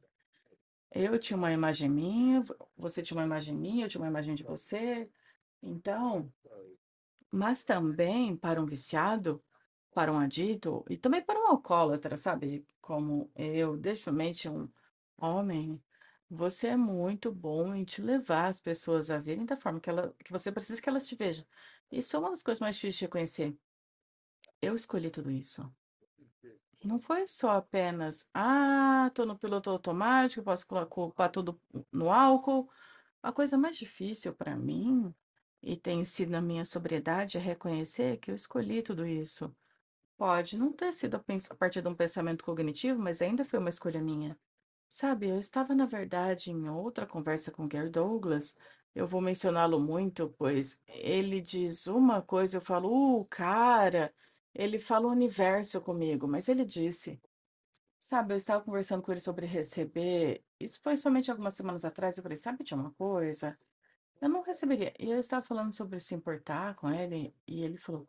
eu 0.91 1.19
tinha 1.19 1.37
uma 1.37 1.51
imagem 1.53 1.89
minha, 1.89 2.41
vo- 2.41 2.55
você 2.77 3.01
tinha 3.03 3.17
uma 3.17 3.25
imagem 3.25 3.55
minha, 3.55 3.85
eu 3.85 3.89
tinha 3.89 4.01
uma 4.01 4.09
imagem 4.09 4.35
de 4.35 4.43
você. 4.43 5.09
Então, 5.61 6.31
mas 7.31 7.63
também 7.63 8.35
para 8.35 8.61
um 8.61 8.65
viciado, 8.65 9.41
para 9.93 10.11
um 10.11 10.19
adito 10.19 10.85
e 10.89 10.97
também 10.97 11.21
para 11.21 11.39
um 11.39 11.47
alcoólatra, 11.47 12.17
sabe? 12.17 12.65
Como 12.81 13.31
eu, 13.35 13.77
definitivamente 13.77 14.49
um 14.49 14.69
homem, 15.17 15.81
você 16.29 16.69
é 16.69 16.77
muito 16.77 17.31
bom 17.31 17.75
em 17.75 17.83
te 17.85 18.01
levar 18.01 18.47
as 18.47 18.59
pessoas 18.59 19.11
a 19.11 19.17
verem 19.19 19.45
da 19.45 19.57
forma 19.57 19.79
que 19.79 19.89
ela, 19.89 20.13
que 20.23 20.31
você 20.31 20.51
precisa 20.51 20.81
que 20.81 20.89
elas 20.89 21.07
te 21.07 21.15
vejam. 21.15 21.45
Isso 21.91 22.15
é 22.15 22.19
uma 22.19 22.29
das 22.31 22.43
coisas 22.43 22.61
mais 22.61 22.75
difíceis 22.75 22.95
de 22.99 23.05
reconhecer. 23.05 23.57
Eu 24.61 24.75
escolhi 24.75 25.11
tudo 25.11 25.29
isso. 25.29 25.69
Não 26.83 26.97
foi 26.97 27.27
só 27.27 27.51
apenas, 27.51 28.27
ah, 28.33 29.11
tô 29.13 29.25
no 29.25 29.37
piloto 29.37 29.69
automático, 29.69 30.43
posso 30.43 30.65
colo- 30.65 30.87
culpar 30.87 31.31
tudo 31.31 31.59
no 31.91 32.11
álcool. 32.11 32.69
A 33.21 33.31
coisa 33.31 33.57
mais 33.57 33.77
difícil 33.77 34.33
para 34.33 34.55
mim, 34.55 35.13
e 35.61 35.75
tem 35.77 36.03
sido 36.05 36.31
na 36.31 36.41
minha 36.41 36.65
sobriedade, 36.65 37.37
é 37.37 37.41
reconhecer 37.41 38.17
que 38.17 38.31
eu 38.31 38.35
escolhi 38.35 38.81
tudo 38.81 39.05
isso. 39.05 39.55
Pode 40.21 40.55
não 40.55 40.71
ter 40.71 40.93
sido 40.93 41.15
a 41.15 41.55
partir 41.55 41.81
de 41.81 41.87
um 41.87 41.95
pensamento 41.95 42.45
cognitivo, 42.45 43.01
mas 43.01 43.23
ainda 43.23 43.43
foi 43.43 43.57
uma 43.57 43.69
escolha 43.69 43.99
minha. 43.99 44.37
Sabe, 44.87 45.27
eu 45.27 45.39
estava, 45.39 45.73
na 45.73 45.87
verdade, 45.87 46.51
em 46.51 46.69
outra 46.69 47.07
conversa 47.07 47.51
com 47.51 47.67
Gary 47.67 47.89
Douglas. 47.89 48.55
Eu 48.93 49.07
vou 49.07 49.19
mencioná-lo 49.19 49.79
muito, 49.79 50.29
pois 50.37 50.79
ele 50.87 51.41
diz 51.41 51.87
uma 51.87 52.21
coisa, 52.21 52.57
eu 52.57 52.61
falo, 52.61 53.21
uh, 53.21 53.25
cara, 53.25 54.13
ele 54.53 54.77
fala 54.77 55.07
o 55.07 55.11
universo 55.11 55.81
comigo, 55.81 56.27
mas 56.27 56.47
ele 56.47 56.65
disse, 56.65 57.19
sabe, 57.97 58.33
eu 58.35 58.37
estava 58.37 58.63
conversando 58.63 59.01
com 59.01 59.11
ele 59.11 59.21
sobre 59.21 59.47
receber, 59.47 60.43
isso 60.59 60.79
foi 60.83 60.97
somente 60.97 61.31
algumas 61.31 61.55
semanas 61.55 61.83
atrás, 61.83 62.15
eu 62.17 62.23
falei, 62.23 62.37
sabe 62.37 62.63
de 62.63 62.75
uma 62.75 62.91
coisa? 62.91 63.57
Eu 64.21 64.29
não 64.29 64.43
receberia. 64.43 64.93
E 64.99 65.09
eu 65.09 65.19
estava 65.19 65.43
falando 65.43 65.73
sobre 65.73 65.99
se 65.99 66.13
importar 66.15 66.75
com 66.75 66.91
ele, 66.91 67.35
e 67.47 67.63
ele 67.63 67.77
falou, 67.79 68.07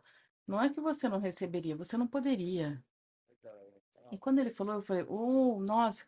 não 0.52 0.60
é 0.60 0.68
que 0.68 0.82
você 0.82 1.08
não 1.08 1.18
receberia, 1.18 1.74
você 1.74 1.96
não 1.96 2.06
poderia. 2.06 2.84
E 4.10 4.18
quando 4.18 4.38
ele 4.38 4.50
falou, 4.50 4.74
eu 4.74 4.82
falei, 4.82 5.02
oh, 5.08 5.58
nossa, 5.58 6.06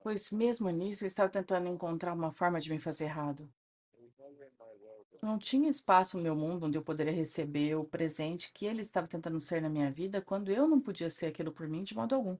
pois 0.00 0.32
mesmo 0.32 0.68
nisso 0.70 1.04
eu 1.04 1.06
estava 1.06 1.30
tentando 1.30 1.68
encontrar 1.68 2.12
uma 2.12 2.32
forma 2.32 2.58
de 2.58 2.68
me 2.68 2.80
fazer 2.80 3.04
errado. 3.04 3.48
Não 5.22 5.38
tinha 5.38 5.70
espaço 5.70 6.16
no 6.16 6.22
meu 6.24 6.34
mundo 6.34 6.66
onde 6.66 6.78
eu 6.78 6.82
poderia 6.82 7.12
receber 7.12 7.76
o 7.76 7.84
presente 7.84 8.50
que 8.52 8.66
ele 8.66 8.80
estava 8.80 9.06
tentando 9.06 9.40
ser 9.40 9.62
na 9.62 9.68
minha 9.68 9.88
vida, 9.88 10.20
quando 10.20 10.50
eu 10.50 10.66
não 10.66 10.80
podia 10.80 11.08
ser 11.08 11.26
aquilo 11.26 11.52
por 11.52 11.68
mim 11.68 11.84
de 11.84 11.94
modo 11.94 12.16
algum. 12.16 12.36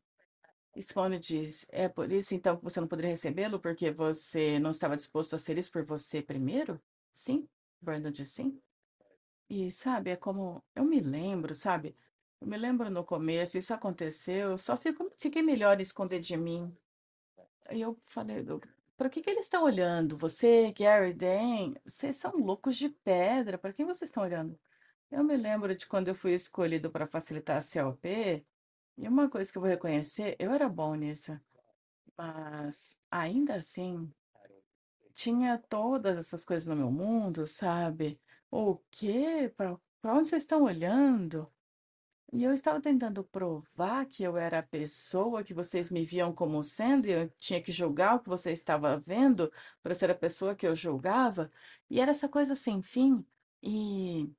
E 0.75 0.83
Simone 0.83 1.21
diz: 1.21 1.65
É 1.71 1.89
por 1.89 2.11
isso 2.11 2.35
então 2.35 2.57
que 2.57 2.65
você 2.65 2.81
não 2.81 2.89
poderia 2.89 3.11
recebê-lo, 3.11 3.61
porque 3.61 3.93
você 3.93 4.59
não 4.59 4.71
estava 4.71 4.97
disposto 4.97 5.37
a 5.37 5.39
ser 5.39 5.59
isso 5.59 5.71
por 5.71 5.85
você 5.85 6.23
primeiro? 6.23 6.81
Sim. 7.13 7.49
Brandon 7.81 8.11
diz 8.11 8.31
sim. 8.31 8.61
E 9.51 9.69
sabe, 9.73 10.11
é 10.11 10.17
como. 10.17 10.63
Eu 10.77 10.85
me 10.85 11.01
lembro, 11.01 11.57
sabe? 11.57 11.97
Eu 12.41 12.47
me 12.47 12.57
lembro 12.57 12.89
no 12.89 13.05
começo, 13.05 13.59
isso 13.59 13.75
aconteceu, 13.75 14.51
eu 14.53 14.59
só 14.59 14.77
fico, 14.77 15.11
fiquei 15.17 15.43
melhor 15.43 15.81
esconder 15.81 16.21
de 16.21 16.37
mim. 16.37 16.75
Aí 17.69 17.81
eu 17.81 17.99
falei, 18.07 18.45
para 18.97 19.11
que 19.11 19.21
que 19.21 19.29
eles 19.29 19.47
estão 19.47 19.65
olhando? 19.65 20.17
Você, 20.17 20.73
Gary, 20.73 21.13
Dan, 21.13 21.75
vocês 21.85 22.17
são 22.17 22.37
loucos 22.37 22.77
de 22.77 22.89
pedra, 22.89 23.59
para 23.59 23.73
quem 23.73 23.85
vocês 23.85 24.09
estão 24.09 24.23
olhando? 24.23 24.59
Eu 25.11 25.25
me 25.25 25.37
lembro 25.37 25.75
de 25.75 25.87
quando 25.87 26.09
eu 26.09 26.15
fui 26.15 26.33
escolhido 26.33 26.91
para 26.91 27.07
facilitar 27.07 27.57
a 27.57 27.61
CLP, 27.61 28.47
e 28.97 29.09
uma 29.09 29.29
coisa 29.29 29.51
que 29.51 29.59
eu 29.59 29.63
vou 29.63 29.71
reconhecer, 29.71 30.37
eu 30.39 30.53
era 30.53 30.69
bom 30.69 30.95
nisso, 30.95 31.39
mas 32.17 32.99
ainda 33.11 33.57
assim, 33.57 34.11
tinha 35.13 35.59
todas 35.59 36.19
essas 36.19 36.45
coisas 36.45 36.69
no 36.69 36.77
meu 36.77 36.91
mundo, 36.91 37.47
sabe? 37.47 38.19
O 38.51 38.77
quê? 38.91 39.53
Para 39.57 39.79
onde 40.05 40.29
vocês 40.29 40.43
estão 40.43 40.65
olhando? 40.65 41.49
E 42.33 42.45
eu 42.45 42.53
estava 42.53 42.81
tentando 42.81 43.25
provar 43.25 44.07
que 44.07 44.23
eu 44.23 44.37
era 44.37 44.61
a 44.61 44.63
pessoa 44.63 45.43
que 45.43 45.53
vocês 45.53 45.91
me 45.91 46.05
viam 46.05 46.33
como 46.33 46.63
sendo, 46.63 47.07
e 47.07 47.13
eu 47.13 47.29
tinha 47.31 47.61
que 47.61 47.73
julgar 47.73 48.17
o 48.17 48.21
que 48.21 48.29
você 48.29 48.53
estava 48.53 48.99
vendo 48.99 49.53
para 49.83 49.95
ser 49.95 50.11
a 50.11 50.15
pessoa 50.15 50.55
que 50.55 50.67
eu 50.67 50.75
julgava, 50.75 51.51
e 51.89 52.01
era 52.01 52.13
essa 52.13 52.29
coisa 52.29 52.55
sem 52.55 52.83
fim, 52.83 53.25
e 53.61 54.31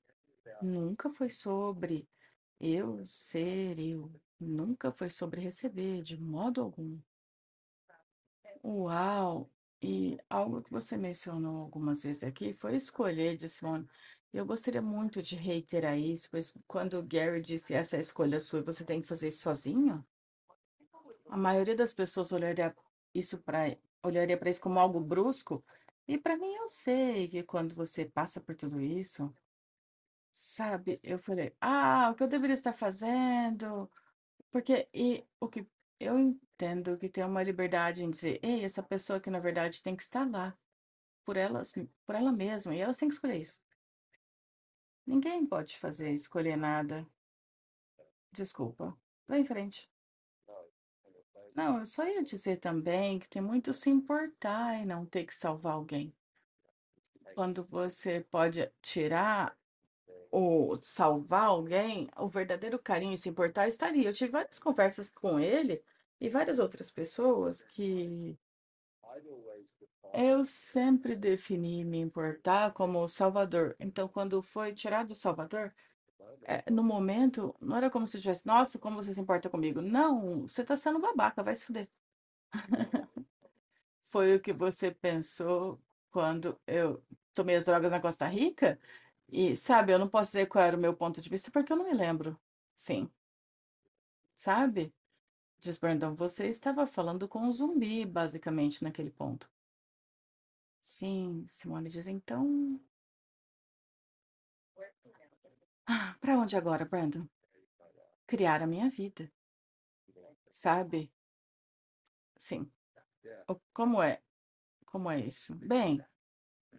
nunca 0.62 1.10
foi 1.10 1.30
sobre 1.30 2.08
eu 2.62 3.06
ser 3.06 3.78
eu, 3.78 4.10
nunca 4.40 4.92
foi 4.92 5.10
sobre 5.10 5.42
receber, 5.42 6.02
de 6.02 6.18
modo 6.18 6.62
algum. 6.62 6.98
Uau! 8.64 9.50
E 9.82 10.20
algo 10.30 10.62
que 10.62 10.72
você 10.72 10.96
mencionou 10.96 11.62
algumas 11.62 12.04
vezes 12.04 12.24
aqui 12.24 12.54
foi 12.54 12.76
escolher 12.76 13.36
de 13.36 13.50
Simone. 13.50 13.88
Eu 14.32 14.46
gostaria 14.46 14.82
muito 14.82 15.22
de 15.22 15.36
reiterar 15.36 15.98
isso, 15.98 16.30
pois 16.30 16.56
quando 16.68 17.00
o 17.00 17.04
Gary 17.04 17.42
disse 17.42 17.74
essa 17.74 17.96
é 17.96 18.00
a 18.00 18.02
escolha 18.02 18.40
sua 18.40 18.62
você 18.62 18.86
tem 18.86 19.02
que 19.02 19.08
fazer 19.08 19.30
isso 19.30 19.42
sozinho, 19.42 20.06
a 21.30 21.38
maioria 21.38 21.76
das 21.76 21.94
pessoas 21.94 22.32
olharia 22.32 22.76
isso 23.14 23.38
para 23.40 23.78
olharia 24.04 24.38
para 24.38 24.50
isso 24.50 24.62
como 24.62 24.80
algo 24.80 25.00
brusco. 25.00 25.64
E 26.08 26.18
para 26.18 26.38
mim 26.38 26.54
eu 26.56 26.68
sei 26.70 27.28
que 27.28 27.44
quando 27.44 27.76
você 27.76 28.06
passa 28.06 28.42
por 28.42 28.56
tudo 28.56 28.82
isso, 28.82 29.34
sabe, 30.34 31.00
eu 31.04 31.20
falei, 31.20 31.56
ah, 31.62 32.10
o 32.12 32.16
que 32.16 32.24
eu 32.24 32.28
deveria 32.28 32.54
estar 32.54 32.74
fazendo? 32.74 33.90
Porque 34.52 34.88
e 34.94 35.24
o 35.40 35.48
que 35.48 35.66
eu 36.02 36.18
entendo 36.18 36.98
que 36.98 37.08
tem 37.08 37.24
uma 37.24 37.44
liberdade 37.44 38.04
em 38.04 38.10
dizer, 38.10 38.40
ei, 38.42 38.64
essa 38.64 38.82
pessoa 38.82 39.20
que 39.20 39.30
na 39.30 39.40
verdade 39.40 39.84
tem 39.84 39.96
que 39.96 40.04
estar 40.04 40.30
lá 40.30 40.58
por 41.24 41.38
elas, 41.38 41.74
por 42.06 42.16
ela 42.16 42.32
mesma, 42.32 42.76
e 42.76 42.80
elas 42.80 42.98
têm 42.98 43.08
que 43.08 43.16
escolher 43.16 43.40
isso. 43.40 43.62
Ninguém 45.06 45.46
pode 45.46 45.78
fazer 45.78 46.12
escolher 46.12 46.56
nada. 46.56 47.06
Desculpa. 48.32 48.98
Vai 49.28 49.42
em 49.42 49.46
frente. 49.46 49.90
Não, 51.54 51.80
eu 51.80 51.86
só 51.86 52.08
ia 52.08 52.24
dizer 52.24 52.58
também 52.58 53.20
que 53.20 53.28
tem 53.28 53.42
muito 53.42 53.74
se 53.74 53.90
importar 53.90 54.82
e 54.82 54.86
não 54.86 55.06
ter 55.06 55.26
que 55.26 55.36
salvar 55.36 55.74
alguém. 55.74 56.16
Quando 57.36 57.64
você 57.66 58.22
pode 58.32 58.72
tirar 58.82 59.58
ou 60.32 60.76
salvar 60.78 61.46
alguém, 61.46 62.10
o 62.18 62.28
verdadeiro 62.28 62.80
carinho 62.80 63.14
e 63.14 63.18
se 63.18 63.30
importar 63.30 63.68
estaria. 63.68 64.10
Eu 64.10 64.14
tive 64.14 64.32
várias 64.32 64.60
conversas 64.60 65.10
com 65.10 65.40
ele 65.40 65.84
e 66.20 66.30
várias 66.30 66.60
outras 66.60 66.90
pessoas 66.90 67.64
que 67.64 68.38
eu 70.14 70.44
sempre 70.44 71.16
defini 71.16 71.86
me 71.86 72.00
importar 72.00 72.74
como 72.74 73.00
o 73.00 73.08
salvador. 73.08 73.76
Então, 73.80 74.08
quando 74.08 74.42
foi 74.42 74.74
tirado 74.74 75.12
o 75.12 75.16
salvador, 75.16 75.74
é, 76.44 76.70
no 76.70 76.84
momento, 76.84 77.56
não 77.62 77.78
era 77.78 77.90
como 77.90 78.08
se 78.08 78.20
tivesse, 78.20 78.46
nossa, 78.46 78.80
como 78.80 79.02
você 79.02 79.14
se 79.14 79.22
importa 79.22 79.50
comigo. 79.50 79.82
Não, 79.82 80.48
você 80.48 80.64
tá 80.64 80.76
sendo 80.76 81.00
babaca, 81.00 81.44
vai 81.44 81.56
se 81.56 81.66
fuder. 81.66 81.90
Foi 84.04 84.36
o 84.36 84.42
que 84.42 84.52
você 84.52 84.92
pensou 84.92 85.80
quando 86.12 86.60
eu 86.68 87.02
tomei 87.34 87.56
as 87.56 87.64
drogas 87.66 87.92
na 87.92 88.02
Costa 88.02 88.28
Rica? 88.28 88.78
E, 89.32 89.56
sabe, 89.56 89.92
eu 89.94 89.98
não 90.00 90.08
posso 90.10 90.32
dizer 90.32 90.48
qual 90.48 90.64
era 90.64 90.78
o 90.78 90.80
meu 90.80 90.94
ponto 90.96 91.22
de 91.22 91.30
vista 91.30 91.50
porque 91.52 91.72
eu 91.74 91.78
não 91.78 91.86
me 91.86 91.94
lembro. 91.94 92.40
Sim, 92.76 93.10
sabe? 94.36 94.94
Diz 95.60 95.78
Brandon, 95.80 96.16
você 96.16 96.48
estava 96.48 96.86
falando 96.88 97.28
com 97.28 97.42
um 97.42 97.52
zumbi, 97.54 98.06
basicamente, 98.06 98.84
naquele 98.84 99.12
ponto. 99.12 99.50
Sim, 100.84 101.46
Simone 101.48 101.90
diz, 101.90 102.08
então, 102.08 102.80
para 106.20 106.38
onde 106.38 106.56
agora, 106.56 106.86
Brandon? 106.86 107.28
Criar 108.26 108.64
a 108.64 108.68
minha 108.68 108.90
vida, 108.90 109.32
sabe? 110.50 111.12
Sim. 112.38 112.72
Como 113.74 114.02
é? 114.02 114.22
Como 114.86 115.12
é 115.12 115.20
isso? 115.20 115.56
Bem, 115.56 116.04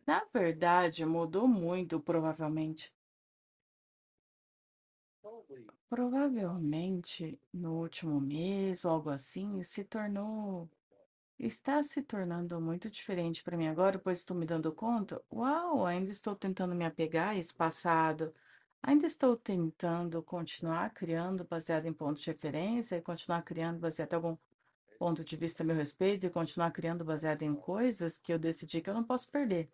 na 0.07 0.25
verdade, 0.33 1.05
mudou 1.07 1.47
muito, 1.49 2.01
provavelmente. 2.01 2.93
Provavelmente, 5.89 7.39
no 7.53 7.81
último 7.81 8.21
mês 8.21 8.85
ou 8.85 8.93
algo 8.93 9.11
assim, 9.11 9.63
se 9.63 9.85
tornou 9.85 10.69
Está 11.43 11.83
se 11.83 12.01
tornando 12.03 12.61
muito 12.61 12.89
diferente 12.89 13.43
para 13.43 13.57
mim 13.57 13.67
agora, 13.67 13.99
pois 13.99 14.19
estou 14.19 14.37
me 14.37 14.47
dando 14.47 14.71
conta. 14.73 15.21
Uau, 15.33 15.85
ainda 15.85 16.09
estou 16.09 16.37
tentando 16.37 16.73
me 16.73 16.85
apegar 16.85 17.31
a 17.31 17.37
esse 17.37 17.53
passado. 17.53 18.33
Ainda 18.81 19.07
estou 19.09 19.37
tentando 19.37 20.23
continuar 20.23 20.91
criando 20.95 21.45
baseado 21.45 21.87
em 21.87 21.93
pontos 21.93 22.23
de 22.23 22.31
referência 22.31 22.97
e 22.97 23.03
continuar 23.03 23.43
criando 23.43 23.81
baseado 23.81 24.13
em 24.13 24.17
algum 24.17 24.37
ponto 25.01 25.25
de 25.25 25.37
vista 25.37 25.65
a 25.65 25.67
meu 25.67 25.75
respeito 25.75 26.25
e 26.25 26.31
continuar 26.31 26.71
criando 26.71 27.05
baseado 27.05 27.43
em 27.43 27.57
coisas 27.57 28.19
que 28.19 28.33
eu 28.33 28.39
decidi 28.39 28.81
que 28.81 28.89
eu 28.89 28.95
não 28.95 29.03
posso 29.03 29.29
perder. 29.29 29.69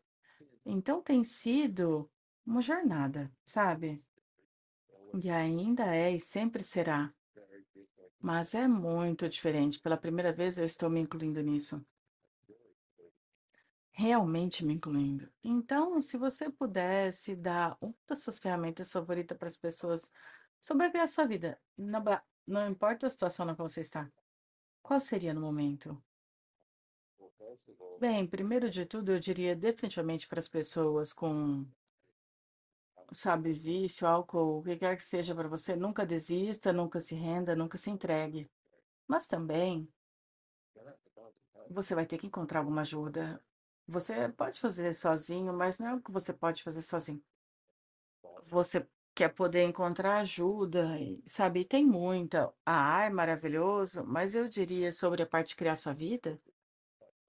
Então 0.70 1.00
tem 1.00 1.24
sido 1.24 2.10
uma 2.44 2.60
jornada, 2.60 3.32
sabe? 3.46 3.98
E 5.22 5.30
ainda 5.30 5.96
é 5.96 6.12
e 6.12 6.20
sempre 6.20 6.62
será. 6.62 7.10
Mas 8.20 8.54
é 8.54 8.68
muito 8.68 9.26
diferente. 9.30 9.80
Pela 9.80 9.96
primeira 9.96 10.30
vez 10.30 10.58
eu 10.58 10.66
estou 10.66 10.90
me 10.90 11.00
incluindo 11.00 11.40
nisso. 11.40 11.82
Realmente 13.92 14.62
me 14.62 14.74
incluindo. 14.74 15.32
Então, 15.42 16.02
se 16.02 16.18
você 16.18 16.50
pudesse 16.50 17.34
dar 17.34 17.78
uma 17.80 17.94
das 18.06 18.22
suas 18.22 18.38
ferramentas 18.38 18.92
favoritas 18.92 19.38
para 19.38 19.48
as 19.48 19.56
pessoas 19.56 20.12
sobreviver 20.60 21.00
a 21.02 21.06
sua 21.06 21.26
vida, 21.26 21.58
ba- 22.04 22.22
não 22.46 22.68
importa 22.68 23.06
a 23.06 23.10
situação 23.10 23.46
na 23.46 23.56
qual 23.56 23.70
você 23.70 23.80
está, 23.80 24.06
qual 24.82 25.00
seria 25.00 25.32
no 25.32 25.40
momento? 25.40 26.00
Bem, 28.00 28.26
primeiro 28.26 28.70
de 28.70 28.86
tudo, 28.86 29.12
eu 29.12 29.18
diria 29.18 29.56
definitivamente 29.56 30.28
para 30.28 30.38
as 30.38 30.48
pessoas 30.48 31.12
com, 31.12 31.66
sabe, 33.12 33.52
vício, 33.52 34.06
álcool, 34.06 34.58
o 34.58 34.62
que 34.62 34.76
quer 34.76 34.96
que 34.96 35.02
seja 35.02 35.34
para 35.34 35.48
você, 35.48 35.74
nunca 35.74 36.06
desista, 36.06 36.72
nunca 36.72 37.00
se 37.00 37.14
renda, 37.14 37.56
nunca 37.56 37.76
se 37.76 37.90
entregue. 37.90 38.50
Mas 39.06 39.26
também 39.26 39.88
você 41.70 41.94
vai 41.94 42.06
ter 42.06 42.18
que 42.18 42.26
encontrar 42.26 42.60
alguma 42.60 42.82
ajuda. 42.82 43.42
Você 43.86 44.28
pode 44.28 44.60
fazer 44.60 44.92
sozinho, 44.92 45.52
mas 45.52 45.78
não 45.78 45.88
é 45.88 45.94
o 45.94 46.00
que 46.00 46.10
você 46.10 46.32
pode 46.32 46.62
fazer 46.62 46.82
sozinho. 46.82 47.22
Você 48.44 48.86
quer 49.14 49.28
poder 49.34 49.62
encontrar 49.64 50.18
ajuda, 50.18 50.98
e, 51.00 51.22
sabe? 51.26 51.64
Tem 51.64 51.84
muita. 51.84 52.52
Ah, 52.64 53.04
é 53.04 53.10
maravilhoso, 53.10 54.04
mas 54.06 54.34
eu 54.34 54.48
diria 54.48 54.92
sobre 54.92 55.22
a 55.22 55.26
parte 55.26 55.48
de 55.48 55.56
criar 55.56 55.76
sua 55.76 55.92
vida. 55.92 56.40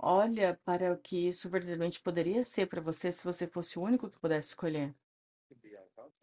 Olha 0.01 0.57
para 0.63 0.93
o 0.93 0.97
que 0.97 1.27
isso 1.27 1.49
verdadeiramente 1.49 2.01
poderia 2.01 2.41
ser 2.41 2.67
para 2.67 2.79
você 2.79 3.11
se 3.11 3.21
você 3.23 3.45
fosse 3.45 3.77
o 3.77 3.81
único 3.81 4.09
que 4.09 4.17
pudesse 4.17 4.49
escolher. 4.49 4.95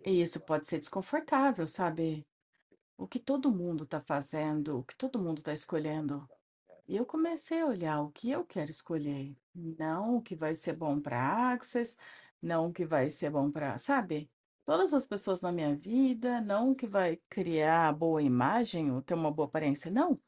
E 0.05 0.23
isso 0.23 0.41
pode 0.41 0.67
ser 0.67 0.79
desconfortável, 0.79 1.67
sabe? 1.67 2.27
O 2.97 3.07
que 3.07 3.19
todo 3.19 3.53
mundo 3.53 3.85
está 3.85 4.01
fazendo, 4.01 4.79
o 4.79 4.83
que 4.83 4.97
todo 4.97 5.19
mundo 5.19 5.39
está 5.39 5.53
escolhendo. 5.53 6.27
E 6.89 6.97
eu 6.97 7.05
comecei 7.05 7.61
a 7.61 7.67
olhar 7.67 8.01
o 8.01 8.11
que 8.11 8.31
eu 8.31 8.47
quero 8.47 8.71
escolher, 8.71 9.37
não 9.55 10.17
o 10.17 10.23
que 10.23 10.35
vai 10.35 10.55
ser 10.55 10.73
bom 10.73 10.99
para 10.99 11.53
Access, 11.53 11.97
não 12.41 12.69
o 12.69 12.73
que 12.73 12.87
vai 12.87 13.11
ser 13.11 13.29
bom 13.31 13.51
para, 13.51 13.77
sabe? 13.77 14.31
Todas 14.65 14.95
as 14.95 15.07
pessoas 15.07 15.43
na 15.43 15.53
minha 15.53 15.77
vida, 15.77 16.41
não 16.41 16.71
o 16.71 16.75
que 16.75 16.87
vai 16.87 17.21
criar 17.29 17.93
boa 17.93 18.23
imagem 18.23 18.91
ou 18.91 19.03
ter 19.03 19.15
uma 19.15 19.31
boa 19.31 19.49
aparência, 19.49 19.91
não. 19.91 20.19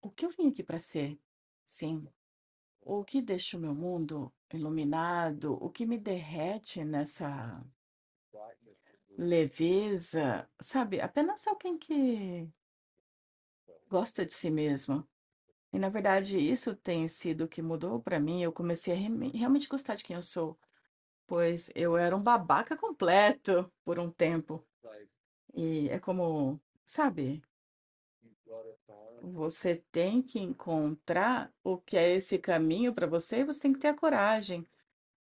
O 0.00 0.10
que 0.10 0.24
eu 0.24 0.30
vim 0.30 0.50
aqui 0.50 0.62
para 0.62 0.78
ser? 0.78 1.18
Sim. 1.66 2.06
O 2.94 3.04
que 3.08 3.22
deixa 3.22 3.56
o 3.56 3.60
meu 3.60 3.74
mundo 3.74 4.32
iluminado, 4.52 5.46
o 5.64 5.70
que 5.70 5.86
me 5.86 5.96
derrete 5.96 6.84
nessa 6.84 7.64
leveza, 9.16 10.48
sabe? 10.60 11.00
Apenas 11.00 11.46
alguém 11.46 11.78
que 11.78 12.48
gosta 13.88 14.24
de 14.24 14.32
si 14.32 14.50
mesmo. 14.50 15.06
E 15.72 15.78
na 15.78 15.88
verdade, 15.88 16.38
isso 16.38 16.74
tem 16.76 17.08
sido 17.08 17.44
o 17.44 17.48
que 17.48 17.62
mudou 17.62 18.00
para 18.02 18.20
mim. 18.20 18.42
Eu 18.42 18.52
comecei 18.52 18.94
a 18.94 18.96
reme- 18.96 19.30
realmente 19.32 19.68
gostar 19.68 19.94
de 19.96 20.04
quem 20.04 20.16
eu 20.16 20.22
sou, 20.22 20.58
pois 21.26 21.70
eu 21.74 21.96
era 21.96 22.16
um 22.16 22.22
babaca 22.22 22.76
completo 22.76 23.72
por 23.84 23.98
um 23.98 24.10
tempo. 24.10 24.66
E 25.54 25.88
é 25.90 25.98
como, 25.98 26.60
sabe, 26.86 27.42
você 29.22 29.76
tem 29.92 30.22
que 30.22 30.38
encontrar 30.40 31.52
o 31.62 31.78
que 31.78 31.96
é 31.96 32.14
esse 32.14 32.38
caminho 32.38 32.94
para 32.94 33.06
você 33.06 33.40
e 33.40 33.44
você 33.44 33.62
tem 33.62 33.72
que 33.72 33.78
ter 33.78 33.88
a 33.88 33.94
coragem. 33.96 34.66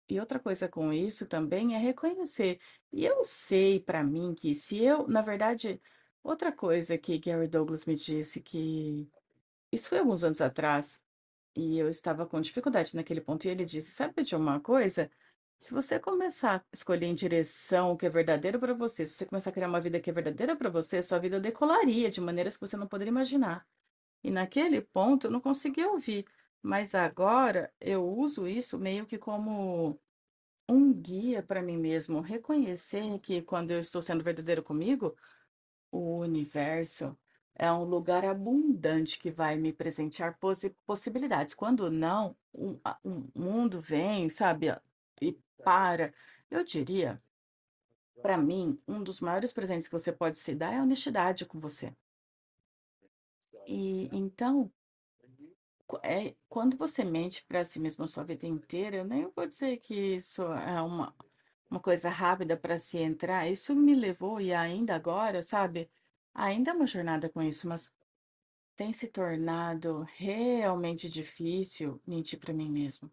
E 0.08 0.20
outra 0.20 0.40
coisa 0.40 0.68
com 0.68 0.94
isso 0.94 1.26
também 1.28 1.76
é 1.76 1.80
reconhecer. 1.80 2.60
E 2.92 3.06
eu 3.06 3.24
sei 3.24 3.80
para 3.80 4.04
mim 4.04 4.34
que 4.36 4.54
se 4.54 4.84
eu, 4.84 5.08
na 5.08 5.22
verdade, 5.22 5.82
outra 6.24 6.52
coisa 6.52 6.98
que 6.98 7.18
Gary 7.18 7.48
Douglas 7.48 7.86
me 7.86 7.96
disse 7.96 8.42
que 8.42 9.08
isso 9.72 9.90
foi 9.90 10.00
alguns 10.00 10.24
anos 10.24 10.42
atrás. 10.42 11.02
E 11.56 11.78
eu 11.78 11.90
estava 11.90 12.26
com 12.26 12.42
dificuldade 12.42 12.96
naquele 12.96 13.22
ponto, 13.22 13.46
e 13.46 13.50
ele 13.50 13.66
disse: 13.66 13.92
Sabe 13.92 14.24
de 14.24 14.36
uma 14.36 14.60
coisa? 14.60 15.10
Se 15.58 15.74
você 15.74 16.00
começar 16.00 16.58
a 16.58 16.64
escolher 16.74 17.08
em 17.08 17.14
direção 17.16 17.92
o 17.92 17.98
que 17.98 18.06
é 18.06 18.10
verdadeiro 18.10 18.60
para 18.60 18.74
você, 18.74 19.06
se 19.06 19.14
você 19.16 19.26
começar 19.26 19.50
a 19.50 19.54
criar 19.54 19.68
uma 19.68 19.82
vida 19.82 20.00
que 20.00 20.10
é 20.10 20.14
verdadeira 20.14 20.56
para 20.56 20.70
você, 20.70 21.02
sua 21.02 21.18
vida 21.20 21.40
decolaria 21.40 22.10
de 22.10 22.22
maneiras 22.22 22.56
que 22.56 22.62
você 22.68 22.78
não 22.78 22.88
poderia 22.88 23.10
imaginar. 23.12 23.66
E 24.24 24.32
naquele 24.32 24.82
ponto 24.82 25.28
eu 25.28 25.32
não 25.32 25.42
conseguia 25.42 25.90
ouvir, 25.90 26.26
mas 26.62 26.96
agora 26.96 27.74
eu 27.82 28.08
uso 28.08 28.48
isso 28.48 28.78
meio 28.80 29.06
que 29.06 29.18
como 29.18 30.00
um 30.70 30.94
guia 30.94 31.44
para 31.44 31.62
mim 31.62 31.78
mesmo, 31.78 32.22
reconhecer 32.22 33.20
que 33.20 33.42
quando 33.42 33.72
eu 33.72 33.80
estou 33.80 34.02
sendo 34.02 34.24
verdadeiro 34.24 34.64
comigo, 34.64 35.16
o 35.92 36.20
universo 36.20 37.18
é 37.56 37.72
um 37.72 37.84
lugar 37.84 38.26
abundante 38.26 39.18
que 39.20 39.32
vai 39.32 39.56
me 39.58 39.72
presentear 39.74 40.38
possi- 40.40 40.76
possibilidades. 40.86 41.56
Quando 41.56 41.90
não, 41.90 42.36
um, 42.54 42.80
a- 42.84 42.98
um 43.04 43.30
mundo 43.34 43.80
vem, 43.80 44.30
sabe, 44.30 44.68
e 45.22 45.38
para. 45.66 46.14
Eu 46.52 46.64
diria, 46.64 47.22
para 48.22 48.38
mim, 48.38 48.78
um 48.88 49.02
dos 49.04 49.22
maiores 49.22 49.54
presentes 49.54 49.88
que 49.88 49.94
você 50.00 50.12
pode 50.12 50.38
se 50.38 50.54
dar 50.56 50.74
é 50.74 50.80
a 50.80 50.84
honestidade 50.84 51.46
com 51.46 51.60
você. 51.62 51.96
E 53.68 54.10
então, 54.12 54.72
é, 56.04 56.36
quando 56.50 56.78
você 56.78 57.04
mente 57.04 57.44
para 57.46 57.64
si 57.66 57.80
mesmo 57.80 58.04
a 58.04 58.08
sua 58.08 58.24
vida 58.24 58.46
inteira, 58.48 58.98
eu 58.98 59.06
nem 59.06 59.28
vou 59.36 59.48
dizer 59.48 59.78
que 59.78 60.16
isso 60.16 60.44
é 60.44 60.82
uma, 60.82 61.16
uma 61.70 61.80
coisa 61.80 62.10
rápida 62.10 62.58
para 62.58 62.78
se 62.78 62.98
entrar. 63.00 63.50
Isso 63.50 63.76
me 63.76 63.96
levou, 63.96 64.42
e 64.42 64.54
ainda 64.54 64.96
agora, 64.96 65.42
sabe? 65.42 65.90
Ainda 66.34 66.72
é 66.72 66.74
uma 66.74 66.88
jornada 66.88 67.30
com 67.30 67.42
isso, 67.42 67.68
mas 67.68 67.94
Tem 68.78 68.94
se 68.94 69.08
tornado 69.08 70.04
realmente 70.16 71.10
difícil 71.10 72.02
mentir 72.08 72.40
para 72.40 72.54
mim 72.54 72.70
mesmo, 72.72 73.12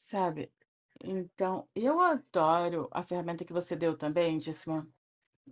sabe? 0.00 0.50
Então, 1.04 1.68
eu 1.74 2.00
adoro 2.00 2.88
a 2.90 3.02
ferramenta 3.02 3.44
que 3.44 3.52
você 3.52 3.76
deu 3.76 3.96
também, 3.96 4.38
Disman. 4.38 4.86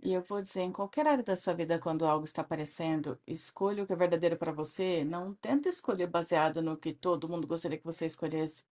E 0.01 0.13
eu 0.13 0.21
vou 0.23 0.41
dizer, 0.41 0.61
em 0.63 0.71
qualquer 0.71 1.07
área 1.07 1.23
da 1.23 1.35
sua 1.35 1.53
vida, 1.53 1.79
quando 1.79 2.05
algo 2.05 2.25
está 2.25 2.41
aparecendo, 2.41 3.19
escolha 3.27 3.83
o 3.83 3.87
que 3.87 3.93
é 3.93 3.95
verdadeiro 3.95 4.37
para 4.37 4.51
você. 4.51 5.03
Não 5.03 5.33
tenta 5.35 5.69
escolher 5.69 6.07
baseado 6.07 6.61
no 6.61 6.77
que 6.77 6.93
todo 6.93 7.29
mundo 7.29 7.47
gostaria 7.47 7.77
que 7.77 7.85
você 7.85 8.05
escolhesse. 8.05 8.65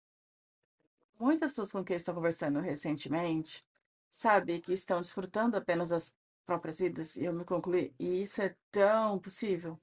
Muitas 1.19 1.51
pessoas 1.51 1.71
com 1.71 1.83
quem 1.83 1.97
estou 1.97 2.13
conversando 2.15 2.59
recentemente, 2.59 3.63
sabe, 4.09 4.61
que 4.61 4.73
estão 4.73 5.01
desfrutando 5.01 5.57
apenas 5.57 5.89
das 5.89 6.13
próprias 6.45 6.79
vidas, 6.79 7.15
e 7.17 7.25
eu 7.25 7.33
me 7.33 7.43
concluí, 7.43 7.93
e 7.99 8.21
isso 8.21 8.41
é 8.41 8.55
tão 8.71 9.19
possível. 9.19 9.79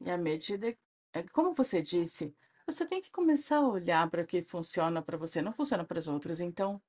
E 0.00 0.10
à 0.10 0.16
medida, 0.18 0.76
é 1.12 1.22
como 1.24 1.52
você 1.52 1.82
disse, 1.82 2.34
você 2.70 2.86
tem 2.86 3.00
que 3.00 3.10
começar 3.10 3.58
a 3.58 3.68
olhar 3.68 4.08
para 4.10 4.22
o 4.22 4.26
que 4.26 4.42
funciona 4.42 5.02
para 5.02 5.16
você, 5.16 5.42
não 5.42 5.52
funciona 5.52 5.84
para 5.84 5.98
os 5.98 6.08
outros. 6.08 6.40
Então, 6.40 6.80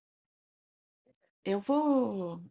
eu 1.46 1.60
vou. 1.60 2.42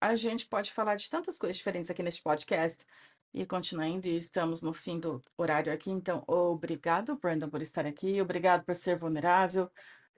A 0.00 0.16
gente 0.16 0.46
pode 0.46 0.72
falar 0.72 0.96
de 0.96 1.08
tantas 1.08 1.38
coisas 1.38 1.56
diferentes 1.56 1.90
aqui 1.90 2.02
neste 2.02 2.22
podcast 2.22 2.84
e 3.32 3.44
continuar 3.46 3.88
indo, 3.88 4.06
e 4.06 4.16
estamos 4.16 4.62
no 4.62 4.72
fim 4.72 4.98
do 5.00 5.20
horário 5.36 5.72
aqui. 5.72 5.90
Então, 5.90 6.22
obrigado, 6.26 7.16
Brandon, 7.16 7.48
por 7.50 7.62
estar 7.62 7.86
aqui, 7.86 8.20
obrigado 8.20 8.64
por 8.64 8.74
ser 8.74 8.96
vulnerável. 8.96 9.70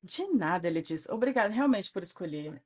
De 0.02 0.26
nada, 0.28 0.68
ele 0.68 0.82
diz. 0.82 1.08
Obrigado 1.08 1.50
realmente 1.52 1.90
por 1.90 2.02
escolher. 2.02 2.62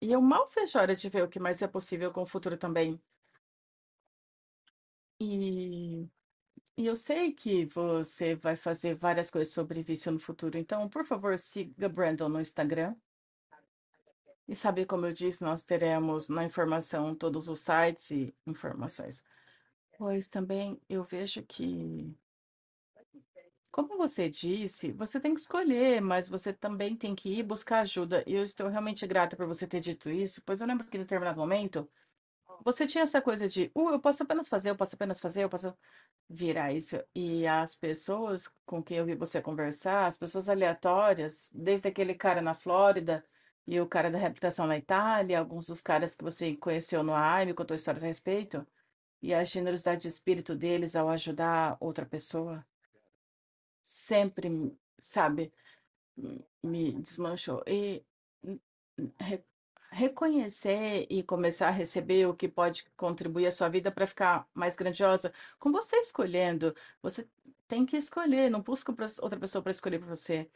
E 0.00 0.12
eu 0.12 0.20
mal 0.22 0.48
vejo 0.48 0.78
a 0.78 0.82
hora 0.82 0.94
de 0.96 1.08
ver 1.08 1.22
o 1.24 1.28
que 1.28 1.40
mais 1.40 1.60
é 1.62 1.68
possível 1.68 2.12
com 2.12 2.22
o 2.22 2.26
futuro 2.26 2.56
também. 2.56 3.00
E 5.20 6.08
E 6.76 6.86
eu 6.86 6.96
sei 6.96 7.32
que 7.32 7.66
você 7.66 8.34
vai 8.34 8.56
fazer 8.56 8.94
várias 8.94 9.30
coisas 9.30 9.52
sobre 9.52 9.82
vício 9.82 10.10
no 10.10 10.18
futuro, 10.18 10.56
então, 10.56 10.88
por 10.88 11.04
favor, 11.04 11.38
siga 11.38 11.88
Brandon 11.88 12.28
no 12.28 12.40
Instagram. 12.40 12.94
E 14.48 14.54
sabe, 14.54 14.86
como 14.86 15.06
eu 15.06 15.12
disse, 15.12 15.44
nós 15.44 15.62
teremos 15.64 16.28
na 16.28 16.44
informação 16.44 17.14
todos 17.14 17.48
os 17.48 17.60
sites 17.60 18.10
e 18.10 18.34
informações. 18.46 19.22
Pois 19.98 20.28
também 20.28 20.80
eu 20.88 21.04
vejo 21.04 21.42
que, 21.42 22.14
como 23.70 23.96
você 23.96 24.28
disse, 24.28 24.92
você 24.92 25.20
tem 25.20 25.34
que 25.34 25.40
escolher, 25.40 26.00
mas 26.00 26.28
você 26.28 26.52
também 26.52 26.96
tem 26.96 27.14
que 27.14 27.38
ir 27.38 27.42
buscar 27.42 27.80
ajuda. 27.80 28.24
E 28.26 28.34
eu 28.34 28.42
estou 28.42 28.68
realmente 28.68 29.06
grata 29.06 29.36
por 29.36 29.46
você 29.46 29.66
ter 29.66 29.80
dito 29.80 30.10
isso, 30.10 30.42
pois 30.44 30.60
eu 30.60 30.66
lembro 30.66 30.86
que 30.86 30.96
em 30.96 31.00
determinado 31.00 31.38
momento 31.38 31.88
você 32.64 32.86
tinha 32.86 33.02
essa 33.04 33.20
coisa 33.22 33.48
de, 33.48 33.70
uh, 33.74 33.90
eu 33.90 34.00
posso 34.00 34.22
apenas 34.22 34.48
fazer, 34.48 34.70
eu 34.70 34.76
posso 34.76 34.94
apenas 34.96 35.20
fazer, 35.20 35.44
eu 35.44 35.48
posso. 35.50 35.76
virar 36.28 36.72
isso. 36.72 37.02
E 37.14 37.46
as 37.46 37.76
pessoas 37.76 38.48
com 38.66 38.82
quem 38.82 38.98
eu 38.98 39.06
vi 39.06 39.14
você 39.16 39.40
conversar, 39.42 40.06
as 40.06 40.18
pessoas 40.18 40.48
aleatórias, 40.48 41.50
desde 41.54 41.88
aquele 41.88 42.14
cara 42.14 42.42
na 42.42 42.54
Flórida, 42.54 43.24
e 43.66 43.80
o 43.80 43.86
cara 43.88 44.10
da 44.10 44.18
reabilitação 44.18 44.66
na 44.66 44.78
Itália, 44.78 45.38
alguns 45.38 45.68
dos 45.68 45.80
caras 45.82 46.16
que 46.16 46.24
você 46.24 46.56
conheceu 46.56 47.02
no 47.04 47.14
AI, 47.14 47.46
me 47.46 47.54
contou 47.54 47.76
histórias 47.76 48.04
a 48.04 48.08
respeito, 48.08 48.66
e 49.22 49.34
a 49.34 49.44
generosidade 49.44 50.02
de 50.02 50.08
espírito 50.08 50.54
deles 50.56 50.96
ao 50.96 51.08
ajudar 51.10 51.76
outra 51.80 52.06
pessoa, 52.06 52.64
sempre, 53.82 54.48
sabe, 54.98 55.52
me 56.62 56.92
desmanchou. 57.02 57.62
E 57.66 58.04
n- 58.42 58.60
re- 59.20 59.44
reconhecer 59.92 61.06
e 61.10 61.22
começar 61.22 61.68
a 61.68 61.70
receber 61.70 62.26
o 62.26 62.34
que 62.34 62.48
pode 62.48 62.84
contribuir 62.96 63.46
à 63.46 63.52
sua 63.52 63.68
vida 63.68 63.92
para 63.92 64.06
ficar 64.06 64.48
mais 64.54 64.76
grandiosa, 64.76 65.32
com 65.58 65.70
você 65.72 65.96
escolhendo, 65.98 66.74
você 67.02 67.28
tem 67.68 67.86
que 67.86 67.96
escolher, 67.96 68.50
não 68.50 68.62
busca 68.62 68.92
outra 69.22 69.38
pessoa 69.38 69.62
para 69.62 69.70
escolher 69.70 69.98
por 70.00 70.08
você. 70.08 70.50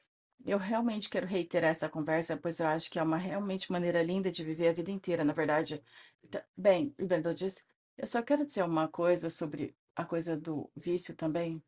Eu 0.45 0.59
realmente 0.59 1.11
quero 1.11 1.27
reiterar 1.27 1.71
essa 1.71 1.89
conversa, 1.89 2.37
pois 2.37 2.61
eu 2.61 2.67
acho 2.69 2.91
que 2.91 2.99
é 2.99 3.03
uma 3.03 3.17
realmente 3.19 3.71
maneira 3.73 4.03
linda 4.03 4.31
de 4.31 4.45
viver 4.45 4.69
a 4.69 4.73
vida 4.73 4.91
inteira, 4.91 5.25
na 5.25 5.33
verdade. 5.33 5.83
Tá- 6.31 6.45
Bem, 6.57 6.95
o 6.99 7.35
disse, 7.35 7.65
eu 7.99 8.07
só 8.07 8.23
quero 8.23 8.47
dizer 8.47 8.65
uma 8.65 8.89
coisa 8.89 9.29
sobre 9.31 9.75
a 9.95 10.05
coisa 10.05 10.37
do 10.37 10.71
vício 10.77 11.15
também. 11.17 11.63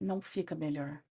Não 0.00 0.20
fica 0.20 0.54
melhor. 0.54 1.02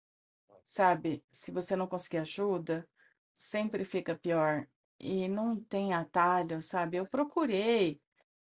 Sabe, 0.66 1.24
se 1.32 1.51
você 1.51 1.76
não 1.76 1.88
conseguir 1.88 2.18
ajuda, 2.20 2.88
sempre 3.34 3.86
fica 3.86 4.16
pior. 4.16 4.68
E 5.04 5.28
não 5.28 5.58
tem 5.60 5.93
atalho, 5.93 6.62
sabe? 6.62 6.95
Eu 6.95 7.06
procurei. 7.06 7.99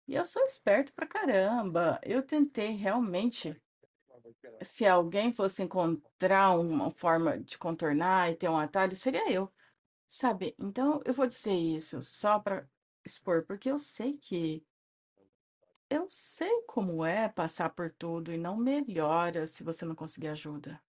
E 0.07 0.15
eu 0.15 0.23
sou 0.25 0.41
esperto 0.45 0.93
pra 0.93 1.05
caramba. 1.05 1.99
Eu 2.01 2.23
tentei 2.23 2.71
realmente. 2.71 3.61
Se 4.61 4.85
alguém 4.85 5.33
fosse 5.33 5.63
encontrar 5.63 6.57
uma 6.57 6.89
forma 6.91 7.37
de 7.39 7.57
contornar 7.57 8.31
e 8.31 8.35
ter 8.37 8.47
um 8.49 8.57
atalho, 8.57 8.95
seria 8.95 9.29
eu, 9.29 9.51
sabe? 10.07 10.55
Então 10.57 11.01
eu 11.05 11.13
vou 11.13 11.27
dizer 11.27 11.53
isso 11.53 12.01
só 12.01 12.39
pra 12.39 12.65
expor, 13.05 13.43
porque 13.45 13.69
eu 13.69 13.77
sei 13.77 14.17
que 14.17 14.65
eu 15.89 16.07
sei 16.09 16.61
como 16.67 17.03
é 17.05 17.27
passar 17.27 17.69
por 17.69 17.91
tudo 17.91 18.31
e 18.31 18.37
não 18.37 18.55
melhora 18.55 19.45
se 19.45 19.63
você 19.63 19.83
não 19.85 19.95
conseguir 19.95 20.29
ajuda. 20.29 20.81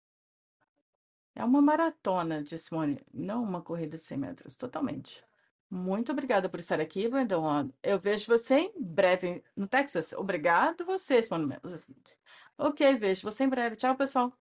É 1.34 1.44
uma 1.44 1.60
maratona 1.60 2.42
de 2.42 2.56
Simone, 2.56 3.04
não 3.12 3.42
uma 3.42 3.60
corrida 3.62 3.96
de 3.96 4.02
100 4.04 4.18
metros, 4.18 4.56
totalmente. 4.56 5.24
Muito 5.70 6.12
obrigada 6.12 6.48
por 6.48 6.60
estar 6.60 6.80
aqui, 6.80 7.08
Brandon. 7.08 7.70
Eu 7.82 7.98
vejo 7.98 8.26
você 8.26 8.54
em 8.54 8.72
breve 8.78 9.42
no 9.56 9.66
Texas. 9.66 10.12
Obrigado 10.12 10.84
você, 10.84 11.22
Simone. 11.22 11.46
Mendes. 11.46 11.90
Ok, 12.56 12.96
vejo 12.96 13.22
você 13.22 13.44
em 13.44 13.48
breve. 13.48 13.76
Tchau, 13.76 13.96
pessoal. 13.96 14.32